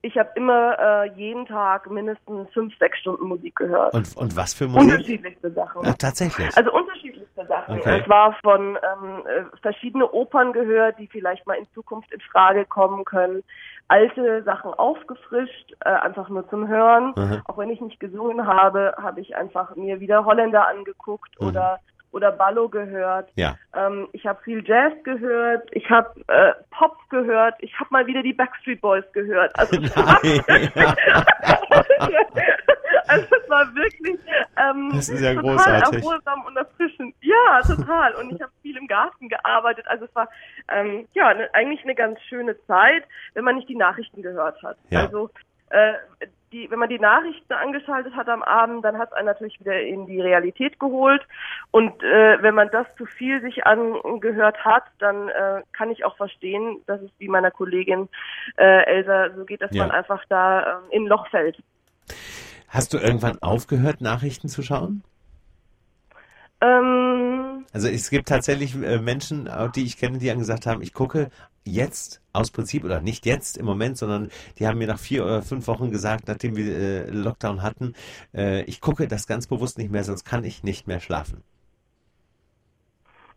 ich 0.04 0.18
habe 0.18 0.30
immer 0.36 0.78
äh, 0.80 1.12
jeden 1.16 1.46
Tag 1.46 1.90
mindestens 1.90 2.50
fünf, 2.54 2.76
sechs 2.78 3.00
Stunden 3.00 3.28
Musik 3.28 3.56
gehört. 3.56 3.94
Und, 3.94 4.18
und 4.18 4.36
was 4.36 4.54
für 4.54 4.68
Musik? 4.68 4.92
Unterschiedlichste 4.92 5.52
Sachen. 5.52 5.86
Ja, 5.86 5.94
tatsächlich. 5.94 6.56
Also 6.58 6.72
unterschiedlichste 6.72 7.46
Sachen. 7.46 7.78
Okay. 7.80 8.02
Es 8.02 8.10
war 8.10 8.36
von 8.42 8.78
ähm, 8.78 9.24
äh, 9.28 9.58
verschiedene 9.62 10.10
Opern 10.12 10.54
gehört, 10.54 10.98
die 10.98 11.08
vielleicht 11.08 11.46
mal 11.46 11.54
in 11.54 11.68
Zukunft 11.74 12.12
in 12.12 12.20
Frage 12.22 12.66
kommen 12.66 13.06
können. 13.06 13.44
Alte 13.90 14.42
Sachen 14.44 14.74
aufgefrischt, 14.74 15.74
äh, 15.82 15.90
einfach 15.90 16.30
nur 16.30 16.50
zum 16.50 16.68
Hören. 16.68 17.14
Mhm. 17.16 17.42
Auch 17.46 17.58
wenn 17.58 17.70
ich 17.70 17.82
nicht 17.82 18.00
gesungen 18.00 18.48
habe, 18.48 18.96
habe 18.98 19.22
ich 19.22 19.36
einfach 19.36 19.76
mir 19.76 20.00
wieder 20.00 20.26
Holländer 20.26 20.68
angeguckt 20.68 21.40
mhm. 21.40 21.48
oder 21.48 21.80
oder 22.12 22.32
Ballo 22.32 22.70
gehört. 22.70 23.30
Ja. 23.36 23.58
Ähm, 23.76 24.08
ich 24.14 24.26
habe 24.26 24.42
viel 24.44 24.64
Jazz 24.66 24.94
gehört. 25.04 25.68
Ich 25.72 25.90
habe 25.90 26.20
äh, 26.28 26.54
Pop 26.72 26.98
gehört. 27.10 27.56
Ich 27.60 27.74
habe 27.80 27.90
mal 27.92 28.08
wieder 28.08 28.22
die 28.24 28.34
Backstreet 28.34 28.82
Boys 28.82 29.06
gehört. 29.14 29.58
Also, 29.58 29.78
also 33.08 33.26
es 33.44 33.50
war 33.50 33.74
wirklich 33.76 34.20
ähm, 34.62 34.92
das 34.94 35.10
ist 35.10 35.22
ja 35.22 35.34
total 35.34 35.56
großartig. 35.56 36.04
erholsam 36.04 36.46
und 36.46 36.58
erfrischend. 36.58 37.16
Ja, 37.22 37.62
total. 37.62 38.16
Und 38.16 38.34
ich 38.34 38.42
habe 38.42 38.52
viel 38.62 38.78
im 38.78 38.88
Garten 38.88 39.30
gearbeitet. 39.30 39.88
Also 39.88 40.06
es 40.06 40.16
war 40.16 40.30
ähm, 40.70 41.08
ja 41.14 41.34
ne, 41.34 41.50
eigentlich 41.54 41.84
eine 41.84 41.96
ganz 41.96 42.20
schöne 42.28 42.56
Zeit, 42.66 43.04
wenn 43.34 43.44
man 43.44 43.56
nicht 43.56 43.70
die 43.70 43.76
Nachrichten 43.76 44.22
gehört 44.22 44.62
hat. 44.64 44.78
Ja. 44.90 45.02
Also 45.02 45.30
äh, 45.70 45.94
die, 46.52 46.70
wenn 46.70 46.80
man 46.80 46.90
die 46.90 47.00
Nachrichten 47.00 47.54
angeschaltet 47.54 48.16
hat 48.16 48.28
am 48.28 48.44
Abend, 48.44 48.84
dann 48.84 48.98
hat 48.98 49.10
es 49.10 49.14
einen 49.14 49.28
natürlich 49.28 49.60
wieder 49.60 49.80
in 49.82 50.06
die 50.06 50.22
Realität 50.22 50.80
geholt. 50.80 51.22
Und 51.72 52.04
äh, 52.04 52.42
wenn 52.42 52.56
man 52.56 52.70
das 52.72 52.88
zu 52.98 53.06
viel 53.06 53.42
sich 53.42 53.66
angehört 53.66 54.64
hat, 54.64 54.84
dann 55.00 55.30
äh, 55.30 55.62
kann 55.74 55.92
ich 55.92 56.06
auch 56.06 56.18
verstehen, 56.18 56.82
dass 56.88 57.02
es 57.02 57.10
wie 57.20 57.28
meiner 57.28 57.52
Kollegin 57.52 58.10
äh, 58.58 58.84
Elsa 58.86 59.30
so 59.36 59.46
geht, 59.46 59.62
dass 59.62 59.74
ja. 59.74 59.86
man 59.86 59.92
einfach 59.92 60.24
da 60.30 60.62
äh, 60.62 60.96
in 60.96 61.04
ein 61.04 61.08
Loch 61.08 61.28
fällt. 61.30 61.58
Hast 62.68 62.94
du 62.94 62.98
irgendwann 62.98 63.38
aufgehört, 63.42 64.02
Nachrichten 64.02 64.48
zu 64.48 64.62
schauen? 64.62 65.04
Ähm, 66.62 67.51
also 67.74 67.88
es 67.88 68.10
gibt 68.10 68.28
tatsächlich 68.28 68.76
äh, 68.76 69.00
Menschen, 69.00 69.50
die 69.76 69.84
ich 69.84 69.98
kenne, 69.98 70.18
die 70.18 70.28
dann 70.28 70.40
gesagt 70.40 70.66
haben, 70.66 70.82
ich 70.82 70.94
gucke 70.94 71.30
jetzt 71.66 72.22
aus 72.34 72.52
Prinzip 72.52 72.84
oder 72.84 73.02
nicht 73.02 73.26
jetzt 73.26 73.58
im 73.58 73.66
Moment, 73.66 73.98
sondern 73.98 74.30
die 74.58 74.68
haben 74.68 74.78
mir 74.78 74.88
nach 74.88 75.00
vier 75.00 75.24
oder 75.24 75.42
fünf 75.42 75.68
Wochen 75.68 75.92
gesagt, 75.92 76.28
nachdem 76.28 76.56
wir 76.56 76.66
äh, 76.66 77.10
Lockdown 77.10 77.62
hatten, 77.62 77.94
äh, 78.34 78.64
ich 78.64 78.82
gucke 78.82 79.08
das 79.08 79.28
ganz 79.28 79.48
bewusst 79.48 79.78
nicht 79.78 79.92
mehr, 79.92 80.04
sonst 80.04 80.24
kann 80.24 80.44
ich 80.44 80.64
nicht 80.64 80.88
mehr 80.88 81.00
schlafen. 81.00 81.44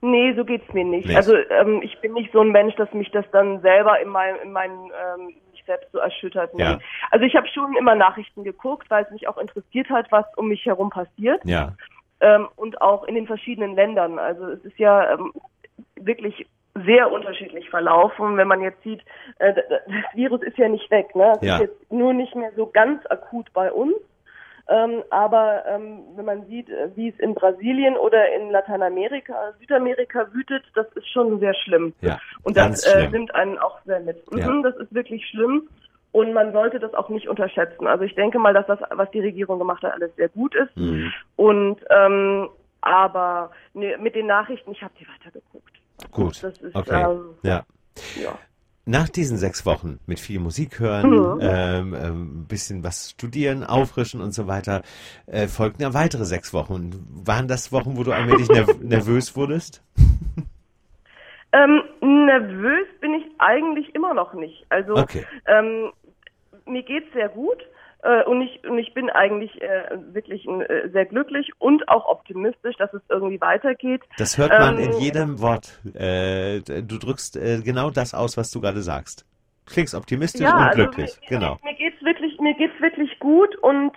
Nee, 0.00 0.34
so 0.34 0.44
geht's 0.44 0.70
mir 0.74 0.84
nicht. 0.84 1.06
nicht. 1.06 1.16
Also 1.16 1.34
ähm, 1.34 1.80
ich 1.82 1.98
bin 2.00 2.12
nicht 2.12 2.30
so 2.30 2.40
ein 2.40 2.50
Mensch, 2.50 2.74
dass 2.76 2.92
mich 2.92 3.10
das 3.10 3.24
dann 3.32 3.62
selber 3.62 3.98
in 4.00 4.08
meinem 4.08 4.36
in 4.42 4.52
meinen 4.52 4.90
ähm, 4.90 5.34
mich 5.50 5.64
selbst 5.64 5.90
so 5.92 5.98
erschüttert. 5.98 6.52
Nee. 6.52 6.62
Ja. 6.62 6.78
Also 7.10 7.24
ich 7.24 7.34
habe 7.34 7.48
schon 7.48 7.74
immer 7.76 7.94
Nachrichten 7.94 8.44
geguckt, 8.44 8.90
weil 8.90 9.04
es 9.04 9.10
mich 9.10 9.28
auch 9.28 9.38
interessiert 9.38 9.88
hat, 9.88 10.12
was 10.12 10.26
um 10.36 10.48
mich 10.48 10.66
herum 10.66 10.90
passiert. 10.90 11.42
Ja. 11.46 11.72
Ähm, 12.24 12.48
und 12.56 12.80
auch 12.80 13.04
in 13.04 13.14
den 13.14 13.26
verschiedenen 13.26 13.74
Ländern. 13.74 14.18
Also 14.18 14.46
es 14.48 14.64
ist 14.64 14.78
ja 14.78 15.12
ähm, 15.12 15.32
wirklich 15.96 16.46
sehr 16.86 17.12
unterschiedlich 17.12 17.68
verlaufen. 17.68 18.38
Wenn 18.38 18.48
man 18.48 18.62
jetzt 18.62 18.82
sieht, 18.82 19.02
äh, 19.38 19.52
das 19.52 20.14
Virus 20.14 20.42
ist 20.42 20.56
ja 20.56 20.68
nicht 20.68 20.90
weg, 20.90 21.14
ne? 21.14 21.32
Es 21.36 21.46
ja. 21.46 21.56
ist 21.56 21.60
jetzt 21.62 21.92
nur 21.92 22.14
nicht 22.14 22.34
mehr 22.34 22.50
so 22.56 22.66
ganz 22.66 23.04
akut 23.10 23.52
bei 23.52 23.70
uns. 23.70 23.94
Ähm, 24.66 25.02
aber 25.10 25.64
ähm, 25.68 26.04
wenn 26.16 26.24
man 26.24 26.46
sieht, 26.46 26.70
äh, 26.70 26.88
wie 26.94 27.10
es 27.10 27.18
in 27.18 27.34
Brasilien 27.34 27.98
oder 27.98 28.32
in 28.32 28.50
Lateinamerika, 28.50 29.52
Südamerika 29.60 30.26
wütet, 30.32 30.64
das 30.74 30.86
ist 30.94 31.06
schon 31.10 31.38
sehr 31.38 31.52
schlimm. 31.52 31.92
Ja, 32.00 32.18
Und 32.42 32.56
das 32.56 32.86
äh, 32.86 33.06
nimmt 33.10 33.34
einen 33.34 33.58
auch 33.58 33.78
sehr 33.84 34.00
mit. 34.00 34.22
Ja. 34.34 34.50
Mhm, 34.50 34.62
das 34.62 34.74
ist 34.76 34.94
wirklich 34.94 35.26
schlimm. 35.28 35.68
Und 36.14 36.32
man 36.32 36.52
sollte 36.52 36.78
das 36.78 36.94
auch 36.94 37.08
nicht 37.08 37.26
unterschätzen. 37.28 37.88
Also 37.88 38.04
ich 38.04 38.14
denke 38.14 38.38
mal, 38.38 38.54
dass 38.54 38.68
das, 38.68 38.78
was 38.90 39.10
die 39.10 39.18
Regierung 39.18 39.58
gemacht 39.58 39.82
hat, 39.82 39.94
alles 39.94 40.14
sehr 40.14 40.28
gut 40.28 40.54
ist. 40.54 40.76
Mhm. 40.76 41.12
Und 41.34 41.80
ähm, 41.90 42.48
aber 42.82 43.50
ne, 43.72 43.98
mit 43.98 44.14
den 44.14 44.26
Nachrichten, 44.28 44.70
ich 44.70 44.80
habe 44.80 44.94
die 45.00 45.08
weitergeguckt. 45.08 45.72
Gut. 46.12 46.40
Das 46.40 46.56
ist, 46.58 46.72
okay. 46.76 47.02
Ähm, 47.10 47.30
ja. 47.42 47.64
ja. 48.14 48.38
Nach 48.86 49.08
diesen 49.08 49.38
sechs 49.38 49.66
Wochen 49.66 49.98
mit 50.06 50.20
viel 50.20 50.38
Musik 50.38 50.78
hören, 50.78 51.10
Mhm. 51.10 51.38
ähm, 51.40 51.94
ähm, 52.00 52.46
bisschen 52.46 52.84
was 52.84 53.10
studieren, 53.10 53.64
auffrischen 53.64 54.20
und 54.20 54.30
so 54.32 54.46
weiter, 54.46 54.82
äh, 55.26 55.48
folgten 55.48 55.82
ja 55.82 55.94
weitere 55.94 56.24
sechs 56.26 56.54
Wochen. 56.54 56.92
Waren 57.26 57.48
das 57.48 57.72
Wochen, 57.72 57.96
wo 57.96 58.04
du 58.04 58.12
allmählich 58.12 58.48
nerv 58.50 58.68
nervös 58.80 59.34
wurdest? 59.34 59.82
Ähm, 61.52 61.82
nervös 62.00 62.86
bin 63.00 63.14
ich 63.14 63.24
eigentlich 63.38 63.92
immer 63.96 64.14
noch 64.14 64.32
nicht. 64.34 64.64
Also 64.68 64.94
Okay. 64.94 65.24
ähm, 65.46 65.92
mir 66.66 66.82
geht's 66.82 67.12
sehr 67.12 67.28
gut 67.28 67.58
äh, 68.02 68.22
und 68.24 68.42
ich 68.42 68.62
und 68.68 68.78
ich 68.78 68.92
bin 68.94 69.10
eigentlich 69.10 69.60
äh, 69.62 69.98
wirklich 70.12 70.46
äh, 70.46 70.88
sehr 70.90 71.06
glücklich 71.06 71.50
und 71.58 71.88
auch 71.88 72.06
optimistisch, 72.06 72.76
dass 72.76 72.92
es 72.92 73.02
irgendwie 73.08 73.40
weitergeht. 73.40 74.02
Das 74.18 74.38
hört 74.38 74.50
man 74.50 74.78
Ähm, 74.78 74.90
in 74.90 75.00
jedem 75.00 75.40
Wort. 75.40 75.80
Äh, 75.94 76.60
du 76.60 76.98
drückst 76.98 77.36
äh, 77.36 77.60
genau 77.62 77.90
das 77.90 78.14
aus, 78.14 78.36
was 78.36 78.50
du 78.50 78.60
gerade 78.60 78.82
sagst. 78.82 79.26
Klingst 79.66 79.94
optimistisch 79.94 80.42
Ja, 80.42 80.54
und 80.56 80.62
also 80.62 80.82
glücklich. 80.82 81.18
Mir, 81.22 81.28
genau. 81.28 81.58
mir 81.64 81.74
geht's 81.74 82.02
wirklich, 82.02 82.38
mir 82.38 82.54
geht's 82.54 82.78
wirklich 82.80 83.18
gut 83.18 83.56
und 83.56 83.92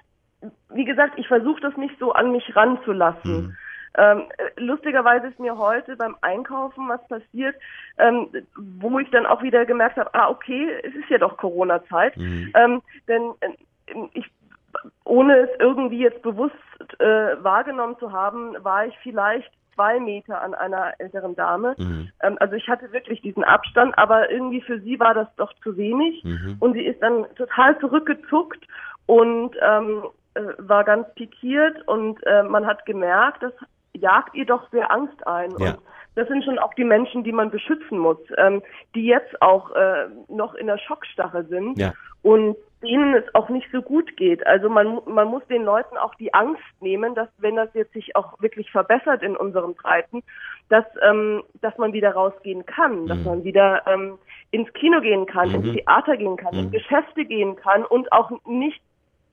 wie 0.74 0.86
gesagt, 0.86 1.17
ich 1.17 1.27
versuche 1.27 1.59
das 1.62 1.75
nicht 1.77 1.95
so 2.00 2.13
an 2.13 2.31
mich 2.31 2.55
ranzulassen. 2.55 3.47
Mhm. 3.47 3.55
Ähm, 3.98 4.24
äh, 4.38 4.62
lustigerweise 4.62 5.27
ist 5.27 5.39
mir 5.39 5.58
heute 5.58 5.96
beim 5.96 6.15
Einkaufen 6.22 6.88
was 6.88 7.06
passiert, 7.08 7.56
ähm, 7.98 8.27
wo 8.56 9.00
ich 9.00 9.10
dann 9.12 9.25
auch 9.25 9.41
wieder 9.41 9.65
gemerkt 9.65 9.98
habe, 9.98 10.13
ah 10.13 10.29
okay, 10.29 10.70
es 10.84 10.94
ist 10.96 11.10
ja 11.10 11.17
doch 11.17 11.38
Corona-Zeit, 11.38 12.17
Mhm. 12.17 12.51
ähm, 12.56 12.82
denn 13.08 13.34
äh, 13.41 13.50
ich 14.13 14.25
ohne 15.06 15.38
es 15.38 15.50
irgendwie 15.60 16.00
jetzt 16.00 16.22
bewusst 16.22 16.53
äh, 17.00 17.44
wahrgenommen 17.44 17.98
zu 18.00 18.12
haben, 18.12 18.56
war 18.63 18.86
ich 18.86 18.96
vielleicht 19.01 19.50
zwei 19.74 20.00
Meter 20.00 20.41
an 20.41 20.53
einer 20.53 20.94
älteren 21.00 21.36
Dame. 21.36 21.75
Mhm. 21.77 22.10
Ähm, 22.22 22.38
also 22.39 22.56
ich 22.56 22.67
hatte 22.67 22.91
wirklich 22.91 23.22
diesen 23.22 23.44
Abstand, 23.44 23.98
aber 23.98 24.29
irgendwie 24.29 24.62
für 24.62 24.79
sie 24.82 25.00
war 25.00 25.13
das 25.13 25.27
doch 25.38 25.53
zu 25.63 25.77
wenig. 25.77 26.24
Mhm. 26.24 26.58
Und 26.60 26.74
sie 26.74 26.86
ist 26.86 27.01
dann 27.01 27.25
total 27.36 27.79
zurückgezuckt 27.79 28.67
und 29.06 29.56
ähm, 29.62 30.03
äh, 30.34 30.41
war 30.58 30.84
ganz 30.84 31.08
pikiert 31.15 31.88
und 31.88 32.22
äh, 32.25 32.44
man 32.44 32.65
hat 32.65 32.86
gemerkt, 32.86 33.44
dass 33.44 33.53
jagt 33.98 34.36
ihr 34.36 34.46
doch 34.46 34.70
sehr 34.72 34.92
Angst 34.92 35.25
ein. 35.27 35.51
Ja. 35.60 35.72
Und 35.72 35.80
das 36.16 36.27
sind 36.27 36.44
schon 36.44 36.58
auch 36.58 36.74
die 36.74 36.84
Menschen, 36.84 37.24
die 37.24 37.32
man 37.32 37.51
beschützen 37.51 38.00
muss, 38.00 38.18
ähm, 38.38 38.63
die 38.96 39.06
jetzt 39.06 39.42
auch 39.42 39.72
äh, 39.72 40.08
noch 40.27 40.56
in 40.56 40.68
der 40.68 40.80
Schockstarre 40.80 41.44
sind 41.46 41.77
Ja. 41.77 41.94
und 42.24 42.56
denen 42.82 43.16
es 43.16 43.24
auch 43.34 43.50
nicht 43.50 43.68
so 43.72 43.82
gut 43.82 44.18
geht. 44.18 44.46
Also 44.46 44.70
man, 44.70 45.00
man 45.06 45.27
muss 45.27 45.46
den 45.48 45.63
Leuten 45.63 45.98
auch 45.98 46.13
die 46.16 46.34
Angst 46.34 46.62
nehmen, 46.80 47.16
dass 47.16 47.27
wenn 47.39 47.56
das 47.56 47.70
jetzt 47.74 47.94
sich 47.94 48.16
auch 48.16 48.39
wirklich 48.42 48.72
verbessert 48.72 49.24
in 49.24 49.36
unseren 49.36 49.74
Breiten, 49.74 50.24
dass, 50.70 50.86
ähm, 51.08 51.44
dass 51.62 51.77
man 51.77 51.94
wieder 51.94 52.12
rausgehen 52.12 52.66
kann, 52.66 53.08
dass 53.08 53.24
man 53.24 53.44
wieder 53.44 53.82
ähm, 53.88 54.18
ins 54.51 54.72
Kino 54.74 55.01
gehen 55.01 55.25
kann, 55.25 55.51
ins 55.51 55.74
Theater 55.74 56.18
gehen 56.18 56.38
kann, 56.38 56.54
in 56.54 56.72
Geschäfte 56.72 57.25
gehen 57.25 57.56
kann 57.56 57.84
und 57.84 58.12
auch 58.12 58.32
nicht 58.46 58.82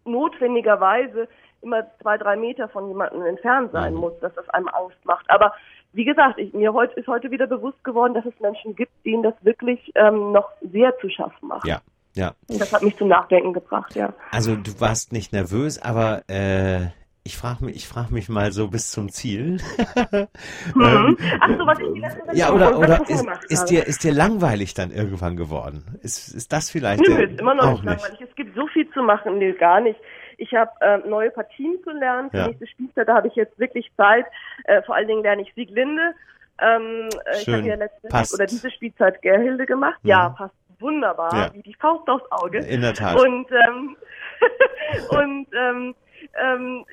notwendigerweise 0.04 1.28
immer 1.64 1.86
zwei, 2.00 2.18
drei 2.18 2.36
Meter 2.36 2.68
von 2.68 2.88
jemandem 2.88 3.26
entfernt 3.26 3.72
sein 3.72 3.94
muss, 3.94 4.12
dass 4.20 4.34
das 4.34 4.48
einem 4.50 4.68
Angst 4.68 5.04
macht. 5.04 5.28
Aber 5.28 5.52
wie 5.92 6.04
gesagt, 6.04 6.38
ich, 6.38 6.52
mir 6.52 6.72
heute 6.72 6.98
ist 6.98 7.08
heute 7.08 7.30
wieder 7.30 7.46
bewusst 7.46 7.82
geworden, 7.84 8.14
dass 8.14 8.26
es 8.26 8.38
Menschen 8.40 8.76
gibt, 8.76 8.92
denen 9.04 9.22
das 9.22 9.34
wirklich 9.42 9.92
ähm, 9.94 10.32
noch 10.32 10.48
sehr 10.60 10.96
zu 10.98 11.08
schaffen 11.08 11.48
macht. 11.48 11.66
Ja, 11.66 11.80
ja. 12.14 12.34
Und 12.48 12.60
das 12.60 12.72
hat 12.72 12.82
mich 12.82 12.96
zum 12.96 13.08
Nachdenken 13.08 13.52
gebracht, 13.52 13.94
ja. 13.94 14.12
Also 14.30 14.54
du 14.56 14.80
warst 14.80 15.12
nicht 15.12 15.32
nervös, 15.32 15.80
aber 15.80 16.22
äh, 16.28 16.86
ich 17.26 17.38
frage 17.38 17.64
mich, 17.64 17.76
ich 17.76 17.88
frage 17.88 18.12
mich 18.12 18.28
mal 18.28 18.52
so 18.52 18.68
bis 18.68 18.90
zum 18.90 19.10
Ziel. 19.10 19.58
Mhm. 20.74 21.16
Ach 21.40 21.48
so, 21.48 21.66
was 21.66 21.78
ich 21.78 21.92
die 21.94 22.00
letzte 22.00 22.36
Ja, 22.36 22.52
oder, 22.52 22.78
oder 22.78 23.08
ist, 23.08 23.26
ist 23.48 23.64
dir 23.66 23.86
ist 23.86 24.02
dir 24.02 24.12
langweilig 24.12 24.74
dann 24.74 24.90
irgendwann 24.90 25.36
geworden? 25.36 25.98
Ist 26.02 26.28
ist 26.28 26.52
das 26.52 26.70
vielleicht 26.70 27.06
Nö, 27.06 27.14
der, 27.14 27.30
ist 27.30 27.40
immer 27.40 27.54
noch 27.54 27.72
nicht 27.72 27.84
langweilig. 27.84 28.20
Es 28.20 28.34
gibt 28.34 28.54
so 28.54 28.66
viel 28.68 28.90
zu 28.90 29.02
machen. 29.02 29.38
Nee, 29.38 29.52
gar 29.52 29.80
nicht. 29.80 29.98
Ich 30.38 30.54
habe 30.54 30.70
äh, 30.80 30.98
neue 30.98 31.30
Partien 31.30 31.78
zu 31.82 31.90
lernen 31.90 32.30
für 32.30 32.38
Ja. 32.38 32.46
nächste 32.48 32.66
Spielzeit. 32.66 33.08
Da 33.08 33.14
habe 33.14 33.28
ich 33.28 33.34
jetzt 33.34 33.58
wirklich 33.58 33.90
Zeit. 33.96 34.26
Äh, 34.64 34.82
vor 34.82 34.94
allen 34.94 35.08
Dingen 35.08 35.22
lerne 35.22 35.42
ich 35.42 35.52
Sieglinde. 35.54 36.14
Ähm, 36.60 37.08
äh, 37.26 37.32
ich 37.36 37.42
Schön. 37.42 37.54
habe 37.56 37.66
ja 37.68 37.74
letzte 37.76 38.08
Passt. 38.08 38.34
oder 38.34 38.46
diese 38.46 38.70
Spielzeit 38.70 39.20
Gerhilde 39.22 39.66
gemacht. 39.66 39.98
Ja, 40.02 40.30
passt 40.30 40.54
wunderbar, 40.80 41.34
Ja. 41.34 41.54
wie 41.54 41.62
die 41.62 41.74
Faust 41.74 42.08
aufs 42.08 42.30
Auge. 42.30 42.58
In 42.58 42.80
der 42.82 42.94
Tat. 42.94 43.16
Und 43.18 43.46
ähm, 43.50 43.96
und 45.10 45.46
ähm, 45.54 45.94
ähm, 46.42 46.84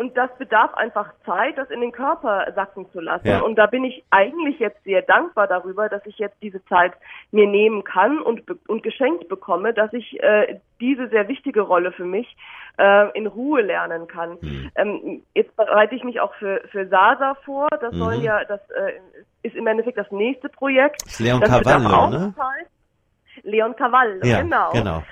und 0.00 0.16
das 0.16 0.30
bedarf 0.38 0.72
einfach 0.74 1.12
Zeit, 1.26 1.58
das 1.58 1.68
in 1.68 1.82
den 1.82 1.92
Körper 1.92 2.50
sacken 2.54 2.90
zu 2.90 3.00
lassen. 3.00 3.28
Ja. 3.28 3.40
Und 3.40 3.56
da 3.56 3.66
bin 3.66 3.84
ich 3.84 4.02
eigentlich 4.08 4.58
jetzt 4.58 4.82
sehr 4.84 5.02
dankbar 5.02 5.46
darüber, 5.46 5.90
dass 5.90 6.04
ich 6.06 6.16
jetzt 6.16 6.36
diese 6.40 6.64
Zeit 6.64 6.94
mir 7.32 7.46
nehmen 7.46 7.84
kann 7.84 8.18
und, 8.18 8.44
und 8.66 8.82
geschenkt 8.82 9.28
bekomme, 9.28 9.74
dass 9.74 9.92
ich 9.92 10.18
äh, 10.22 10.58
diese 10.80 11.08
sehr 11.08 11.28
wichtige 11.28 11.60
Rolle 11.60 11.92
für 11.92 12.06
mich 12.06 12.34
äh, 12.78 13.10
in 13.12 13.26
Ruhe 13.26 13.60
lernen 13.60 14.06
kann. 14.06 14.38
Hm. 14.40 14.70
Ähm, 14.74 15.22
jetzt 15.34 15.54
bereite 15.54 15.94
ich 15.94 16.02
mich 16.02 16.18
auch 16.18 16.34
für, 16.36 16.62
für 16.70 16.86
Sasa 16.88 17.34
vor. 17.44 17.68
Das 17.82 17.94
soll 17.94 18.16
Mhm. 18.16 18.24
ja, 18.24 18.42
das 18.44 18.60
äh, 18.70 18.92
ist 19.42 19.54
im 19.54 19.66
Endeffekt 19.66 19.98
das 19.98 20.10
nächste 20.10 20.48
Projekt. 20.48 21.02
ist 21.04 21.20
Leon 21.20 21.42
Das 21.42 21.50
Cavallo, 21.50 22.08
ne? 22.08 22.34
Zeit. 22.34 23.44
Leon 23.44 23.76
Cavallo, 23.76 24.24
Ja, 24.24 24.40
genau. 24.40 24.70
genau. 24.72 25.02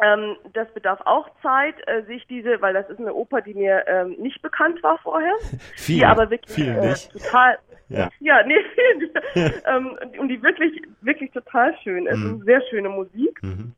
Ähm, 0.00 0.36
das 0.52 0.72
bedarf 0.74 1.00
auch 1.04 1.28
Zeit, 1.42 1.74
äh, 1.88 2.02
sich 2.04 2.26
diese, 2.28 2.60
weil 2.60 2.72
das 2.72 2.88
ist 2.88 3.00
eine 3.00 3.14
Oper, 3.14 3.40
die 3.40 3.54
mir 3.54 3.84
ähm, 3.88 4.14
nicht 4.18 4.40
bekannt 4.42 4.82
war 4.82 4.98
vorher, 4.98 5.34
Viel, 5.76 5.96
die 5.96 6.04
aber 6.04 6.30
wirklich 6.30 6.54
viel 6.54 6.68
äh, 6.68 6.88
nicht. 6.90 7.12
total, 7.12 7.58
Ja. 7.88 8.10
ja, 8.20 8.42
nee, 8.44 8.62
viel 8.74 9.62
ähm, 9.66 9.98
und 10.18 10.28
die 10.28 10.42
wirklich, 10.42 10.82
wirklich 11.00 11.30
total 11.32 11.74
schön 11.82 12.06
ist. 12.06 12.18
Mhm. 12.18 12.42
Sehr 12.44 12.60
schöne 12.68 12.90
Musik. 12.90 13.42
Mhm. 13.42 13.72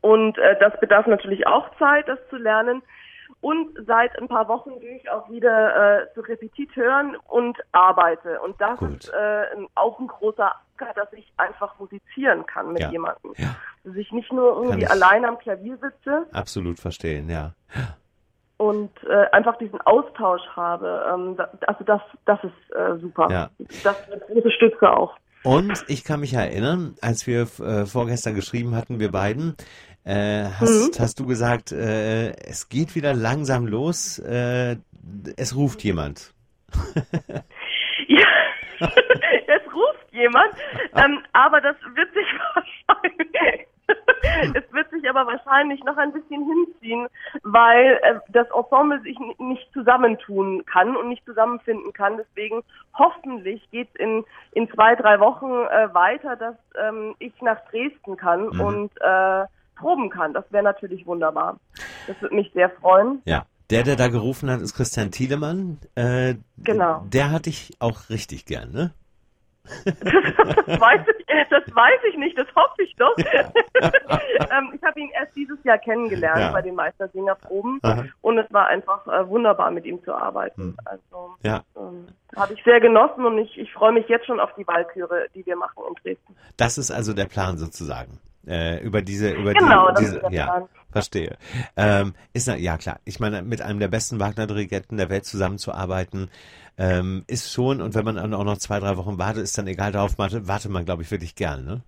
Und 0.00 0.38
äh, 0.38 0.58
das 0.58 0.78
bedarf 0.80 1.06
natürlich 1.06 1.46
auch 1.46 1.68
Zeit, 1.78 2.08
das 2.08 2.18
zu 2.30 2.36
lernen. 2.36 2.82
Und 3.42 3.70
seit 3.86 4.18
ein 4.20 4.28
paar 4.28 4.48
Wochen 4.48 4.80
gehe 4.80 4.96
ich 4.96 5.10
auch 5.10 5.30
wieder 5.30 6.02
äh, 6.02 6.14
zu 6.14 6.20
Repetiteuren 6.20 7.16
und 7.28 7.58
arbeite. 7.72 8.40
Und 8.40 8.60
das 8.60 8.78
Gut. 8.78 8.90
ist 9.04 9.08
äh, 9.10 9.44
auch 9.74 9.98
ein 9.98 10.08
großer 10.08 10.54
Anker, 10.80 10.92
dass 10.94 11.12
ich 11.12 11.32
einfach 11.36 11.78
musizieren 11.78 12.46
kann 12.46 12.72
mit 12.72 12.82
Ja. 12.82 12.90
jemandem. 12.90 13.32
Ja, 13.36 13.56
Dass 13.84 13.96
ich 13.96 14.10
nicht 14.12 14.32
nur 14.32 14.62
irgendwie 14.62 14.86
allein 14.86 15.24
am 15.24 15.38
Klavier 15.38 15.76
sitze 15.78 16.26
absolut 16.32 16.78
verstehen, 16.78 17.28
ja. 17.30 17.54
und 18.56 18.90
äh, 19.04 19.26
einfach 19.32 19.56
diesen 19.58 19.80
Austausch 19.82 20.42
habe. 20.54 21.04
Ähm, 21.12 21.36
da, 21.36 21.50
also 21.66 21.84
das, 21.84 22.00
das 22.26 22.38
ist 22.44 22.76
äh, 22.76 22.98
super. 23.00 23.28
Ja. 23.30 23.50
Das 23.82 23.96
ist 24.00 24.12
eine 24.12 24.20
große 24.20 24.50
Stütze 24.52 24.90
auch. 24.90 25.16
Und 25.42 25.84
ich 25.88 26.04
kann 26.04 26.20
mich 26.20 26.34
erinnern, 26.34 26.94
als 27.00 27.26
wir 27.26 27.42
äh, 27.60 27.86
vorgestern 27.86 28.34
geschrieben 28.34 28.76
hatten, 28.76 29.00
wir 29.00 29.10
beiden, 29.10 29.56
äh, 30.04 30.44
hast, 30.60 30.98
Mhm. 30.98 31.02
hast 31.02 31.18
du 31.18 31.26
gesagt, 31.26 31.72
äh, 31.72 32.32
es 32.46 32.68
geht 32.68 32.94
wieder 32.94 33.14
langsam 33.14 33.66
los, 33.66 34.18
äh, 34.18 34.76
es 35.36 35.56
ruft 35.56 35.82
jemand. 35.84 36.34
Ja, 38.08 38.26
jemand, 40.20 40.52
ähm, 40.94 41.18
aber 41.32 41.60
das 41.60 41.76
wird 41.94 42.12
sich 42.14 42.26
wahrscheinlich, 42.54 43.66
es 44.54 44.72
wird 44.72 44.90
sich 44.90 45.08
aber 45.10 45.26
wahrscheinlich 45.26 45.82
noch 45.84 45.96
ein 45.96 46.12
bisschen 46.12 46.44
hinziehen, 46.46 47.08
weil 47.42 47.98
äh, 48.02 48.20
das 48.28 48.46
Ensemble 48.54 49.00
sich 49.02 49.18
nicht 49.38 49.68
zusammentun 49.72 50.64
kann 50.66 50.96
und 50.96 51.08
nicht 51.08 51.24
zusammenfinden 51.24 51.92
kann. 51.92 52.16
Deswegen 52.16 52.62
hoffentlich 52.96 53.68
geht 53.70 53.88
es 53.94 54.00
in, 54.00 54.24
in 54.52 54.70
zwei, 54.70 54.94
drei 54.94 55.18
Wochen 55.18 55.46
äh, 55.50 55.92
weiter, 55.94 56.36
dass 56.36 56.54
ähm, 56.80 57.14
ich 57.18 57.32
nach 57.42 57.58
Dresden 57.70 58.16
kann 58.16 58.48
Mhm. 58.50 58.60
und 58.60 58.92
äh, 59.00 59.44
proben 59.76 60.10
kann. 60.10 60.34
Das 60.34 60.44
wäre 60.52 60.62
natürlich 60.62 61.06
wunderbar. 61.06 61.58
Das 62.06 62.20
würde 62.20 62.34
mich 62.36 62.52
sehr 62.52 62.70
freuen. 62.70 63.22
Ja. 63.24 63.46
Der, 63.70 63.84
der 63.84 63.94
da 63.94 64.08
gerufen 64.08 64.50
hat, 64.50 64.60
ist 64.60 64.74
Christian 64.74 65.12
Thielemann. 65.12 65.78
Äh, 65.94 66.34
Genau. 66.58 67.04
Der 67.12 67.30
hatte 67.30 67.50
ich 67.50 67.70
auch 67.78 68.10
richtig 68.10 68.44
gern, 68.44 68.72
ne? 68.72 68.92
Das 69.84 70.80
weiß 70.80 71.00
ich, 71.18 71.26
das 71.50 71.62
weiß 71.74 72.00
ich 72.10 72.16
nicht, 72.18 72.36
das 72.38 72.46
hoffe 72.56 72.82
ich 72.82 72.94
doch. 72.96 73.14
ähm, 73.18 74.72
ich 74.74 74.82
habe 74.82 75.00
ihn 75.00 75.10
erst 75.10 75.34
dieses 75.36 75.62
Jahr 75.64 75.78
kennengelernt 75.78 76.40
Ja. 76.40 76.52
bei 76.52 76.62
den 76.62 76.74
Meistersingerproben 76.74 77.78
Aha. 77.82 78.04
und 78.22 78.38
es 78.38 78.52
war 78.52 78.66
einfach 78.66 79.06
äh, 79.06 79.28
wunderbar, 79.28 79.70
mit 79.70 79.84
ihm 79.84 80.02
zu 80.04 80.14
arbeiten. 80.14 80.60
Hm. 80.62 80.76
Also 80.84 81.34
Ja. 81.42 81.62
ähm, 81.76 82.06
habe 82.36 82.54
ich 82.54 82.62
sehr 82.64 82.80
genossen 82.80 83.24
und 83.24 83.38
ich, 83.38 83.58
ich 83.58 83.72
freue 83.72 83.92
mich 83.92 84.08
jetzt 84.08 84.26
schon 84.26 84.40
auf 84.40 84.50
die 84.56 84.66
Walküre, 84.66 85.26
die 85.34 85.44
wir 85.46 85.56
machen 85.56 85.82
in 85.88 85.94
Dresden. 86.02 86.36
Das 86.56 86.78
ist 86.78 86.90
also 86.90 87.12
der 87.12 87.26
Plan 87.26 87.56
sozusagen. 87.58 88.18
Äh, 88.46 88.82
über 88.82 89.02
diese, 89.02 89.32
über 89.32 89.52
Genau, 89.52 89.90
die, 89.92 90.00
diese, 90.00 90.22
ja, 90.30 90.46
Plan. 90.46 90.68
verstehe. 90.90 91.36
Ähm, 91.76 92.14
ist 92.32 92.48
ja 92.48 92.78
klar. 92.78 92.98
Ich 93.04 93.20
meine, 93.20 93.42
mit 93.42 93.60
einem 93.60 93.80
der 93.80 93.88
besten 93.88 94.18
Wagner-Dirigenten 94.18 94.96
der 94.96 95.10
Welt 95.10 95.26
zusammenzuarbeiten, 95.26 96.30
ähm, 96.78 97.24
ist 97.26 97.52
schon, 97.52 97.82
und 97.82 97.94
wenn 97.94 98.04
man 98.04 98.16
dann 98.16 98.32
auch 98.32 98.44
noch 98.44 98.56
zwei, 98.56 98.80
drei 98.80 98.96
Wochen 98.96 99.18
wartet, 99.18 99.42
ist 99.42 99.58
dann 99.58 99.66
egal, 99.66 99.92
darauf 99.92 100.18
warte, 100.18 100.48
warte 100.48 100.70
man, 100.70 100.86
glaube 100.86 101.02
ich, 101.02 101.10
wirklich 101.10 101.34
gern, 101.34 101.64
ne? 101.64 101.82